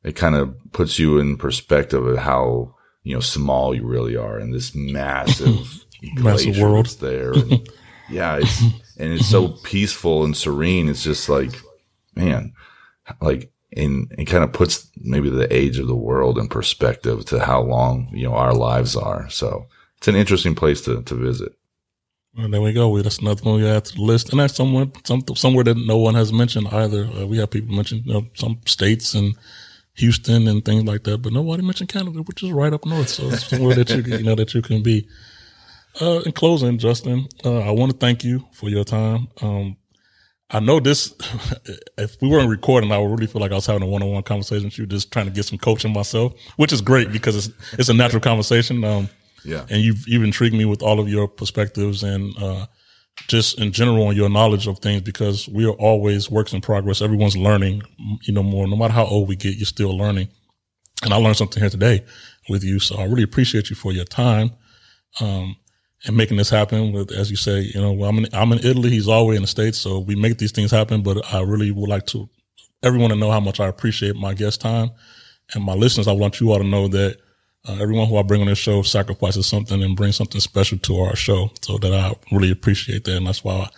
[0.03, 4.39] it kind of puts you in perspective of how, you know, small you really are
[4.39, 7.33] in this massive, massive world there.
[7.33, 7.69] And
[8.11, 8.37] yeah.
[8.37, 8.63] It's,
[8.97, 10.89] and it's so peaceful and serene.
[10.89, 11.53] It's just like,
[12.15, 12.55] man,
[13.21, 17.41] like, and it kind of puts maybe the age of the world in perspective to
[17.41, 19.29] how long, you know, our lives are.
[19.31, 19.67] So
[19.99, 21.53] it's an interesting place to, to visit.
[22.37, 22.89] And there we go.
[22.89, 24.31] We, that's another one we add to the list.
[24.31, 27.05] And that's somewhere, some, somewhere that no one has mentioned either.
[27.07, 29.35] Uh, we have people mention you know, some states and
[29.95, 33.09] Houston and things like that, but nobody mentioned Canada, which is right up north.
[33.09, 35.09] So it's somewhere that you, you know, that you can be.
[36.01, 39.27] Uh, in closing, Justin, uh, I want to thank you for your time.
[39.43, 39.77] Um,
[40.51, 41.15] I know this,
[41.99, 44.65] if we weren't recording, I would really feel like I was having a one-on-one conversation
[44.65, 47.89] with you, just trying to get some coaching myself, which is great because it's, it's
[47.89, 48.83] a natural conversation.
[48.85, 49.09] Um,
[49.45, 49.65] yeah.
[49.71, 52.67] And you've, you've intrigued me with all of your perspectives and, uh,
[53.29, 57.03] just in general on your knowledge of things because we are always works in progress.
[57.03, 57.83] Everyone's learning,
[58.23, 58.67] you know, more.
[58.67, 60.29] No matter how old we get, you're still learning.
[61.03, 62.05] And I learned something here today
[62.49, 62.79] with you.
[62.79, 64.53] So I really appreciate you for your time.
[65.21, 65.57] Um,
[66.07, 68.91] and making this happen with, as you say, you know, I'm in, I'm in Italy.
[68.91, 69.79] He's always in the States.
[69.79, 72.29] So we make these things happen, but I really would like to
[72.83, 74.91] everyone to know how much I appreciate my guest time
[75.55, 76.09] and my listeners.
[76.09, 77.19] I want you all to know that
[77.69, 81.01] uh, everyone who I bring on this show sacrifices something and brings something special to
[81.01, 81.51] our show.
[81.61, 83.17] So that I really appreciate that.
[83.17, 83.69] And that's why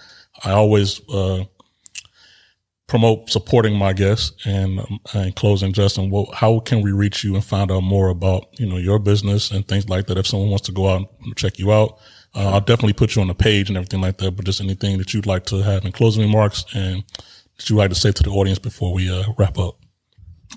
[0.44, 1.44] I, I always, uh,
[2.86, 7.34] promote supporting my guests and, um, and closing, Justin, well, how can we reach you
[7.34, 10.18] and find out more about, you know, your business and things like that?
[10.18, 11.98] If someone wants to go out and check you out,
[12.34, 14.98] uh, I'll definitely put you on the page and everything like that, but just anything
[14.98, 17.02] that you'd like to have in closing remarks and
[17.56, 19.78] that you'd like to say to the audience before we, uh, wrap up.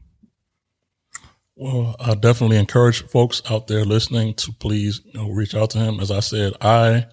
[1.55, 5.77] Well, I definitely encourage folks out there listening to please you know, reach out to
[5.77, 5.99] him.
[5.99, 7.05] As I said, I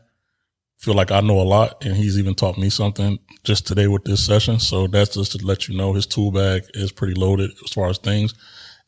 [0.78, 4.04] feel like I know a lot and he's even taught me something just today with
[4.04, 4.60] this session.
[4.60, 7.88] So that's just to let you know his tool bag is pretty loaded as far
[7.88, 8.34] as things.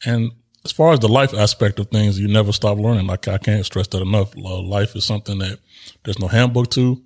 [0.04, 0.30] And
[0.64, 3.06] as far as the life aspect of things, you never stop learning.
[3.06, 4.36] Like I can't stress that enough.
[4.36, 5.58] Life is something that
[6.04, 7.02] there's no handbook to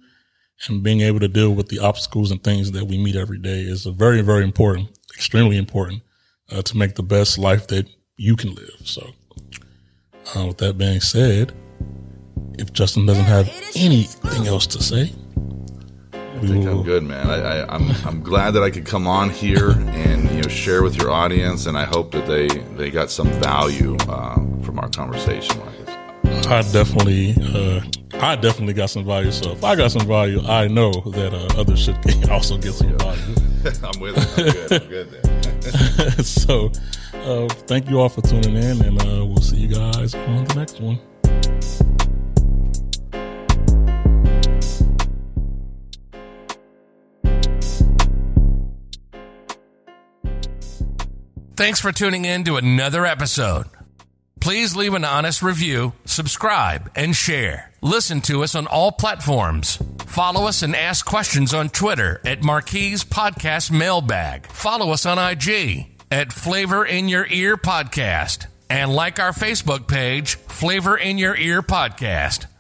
[0.69, 3.61] and being able to deal with the obstacles and things that we meet every day
[3.61, 4.89] is very, very important.
[5.15, 6.03] extremely important
[6.51, 8.77] uh, to make the best life that you can live.
[8.85, 9.13] So,
[10.35, 11.53] uh, with that being said,
[12.59, 15.13] if Justin doesn't have anything else to say,
[16.13, 17.29] I think I'm good, man.
[17.29, 20.83] I, I, I'm I'm glad that I could come on here and you know share
[20.83, 24.89] with your audience, and I hope that they they got some value uh, from our
[24.89, 25.61] conversation.
[26.47, 27.81] I definitely, uh,
[28.21, 29.31] I definitely got some value.
[29.31, 31.97] So if I got some value, I know that uh, others should
[32.31, 33.35] also get some value.
[33.83, 34.39] I'm with it.
[34.39, 34.83] I'm good.
[34.83, 36.11] I'm good there.
[36.23, 36.71] so,
[37.15, 40.55] uh, thank you all for tuning in, and uh, we'll see you guys on the
[40.55, 40.99] next one.
[51.57, 53.67] Thanks for tuning in to another episode.
[54.41, 57.73] Please leave an honest review, subscribe, and share.
[57.81, 59.79] Listen to us on all platforms.
[60.07, 64.49] Follow us and ask questions on Twitter at Marquee's Podcast Mailbag.
[64.49, 68.47] Follow us on IG at Flavor in Your Ear Podcast.
[68.69, 72.47] And like our Facebook page, Flavor in Your Ear Podcast.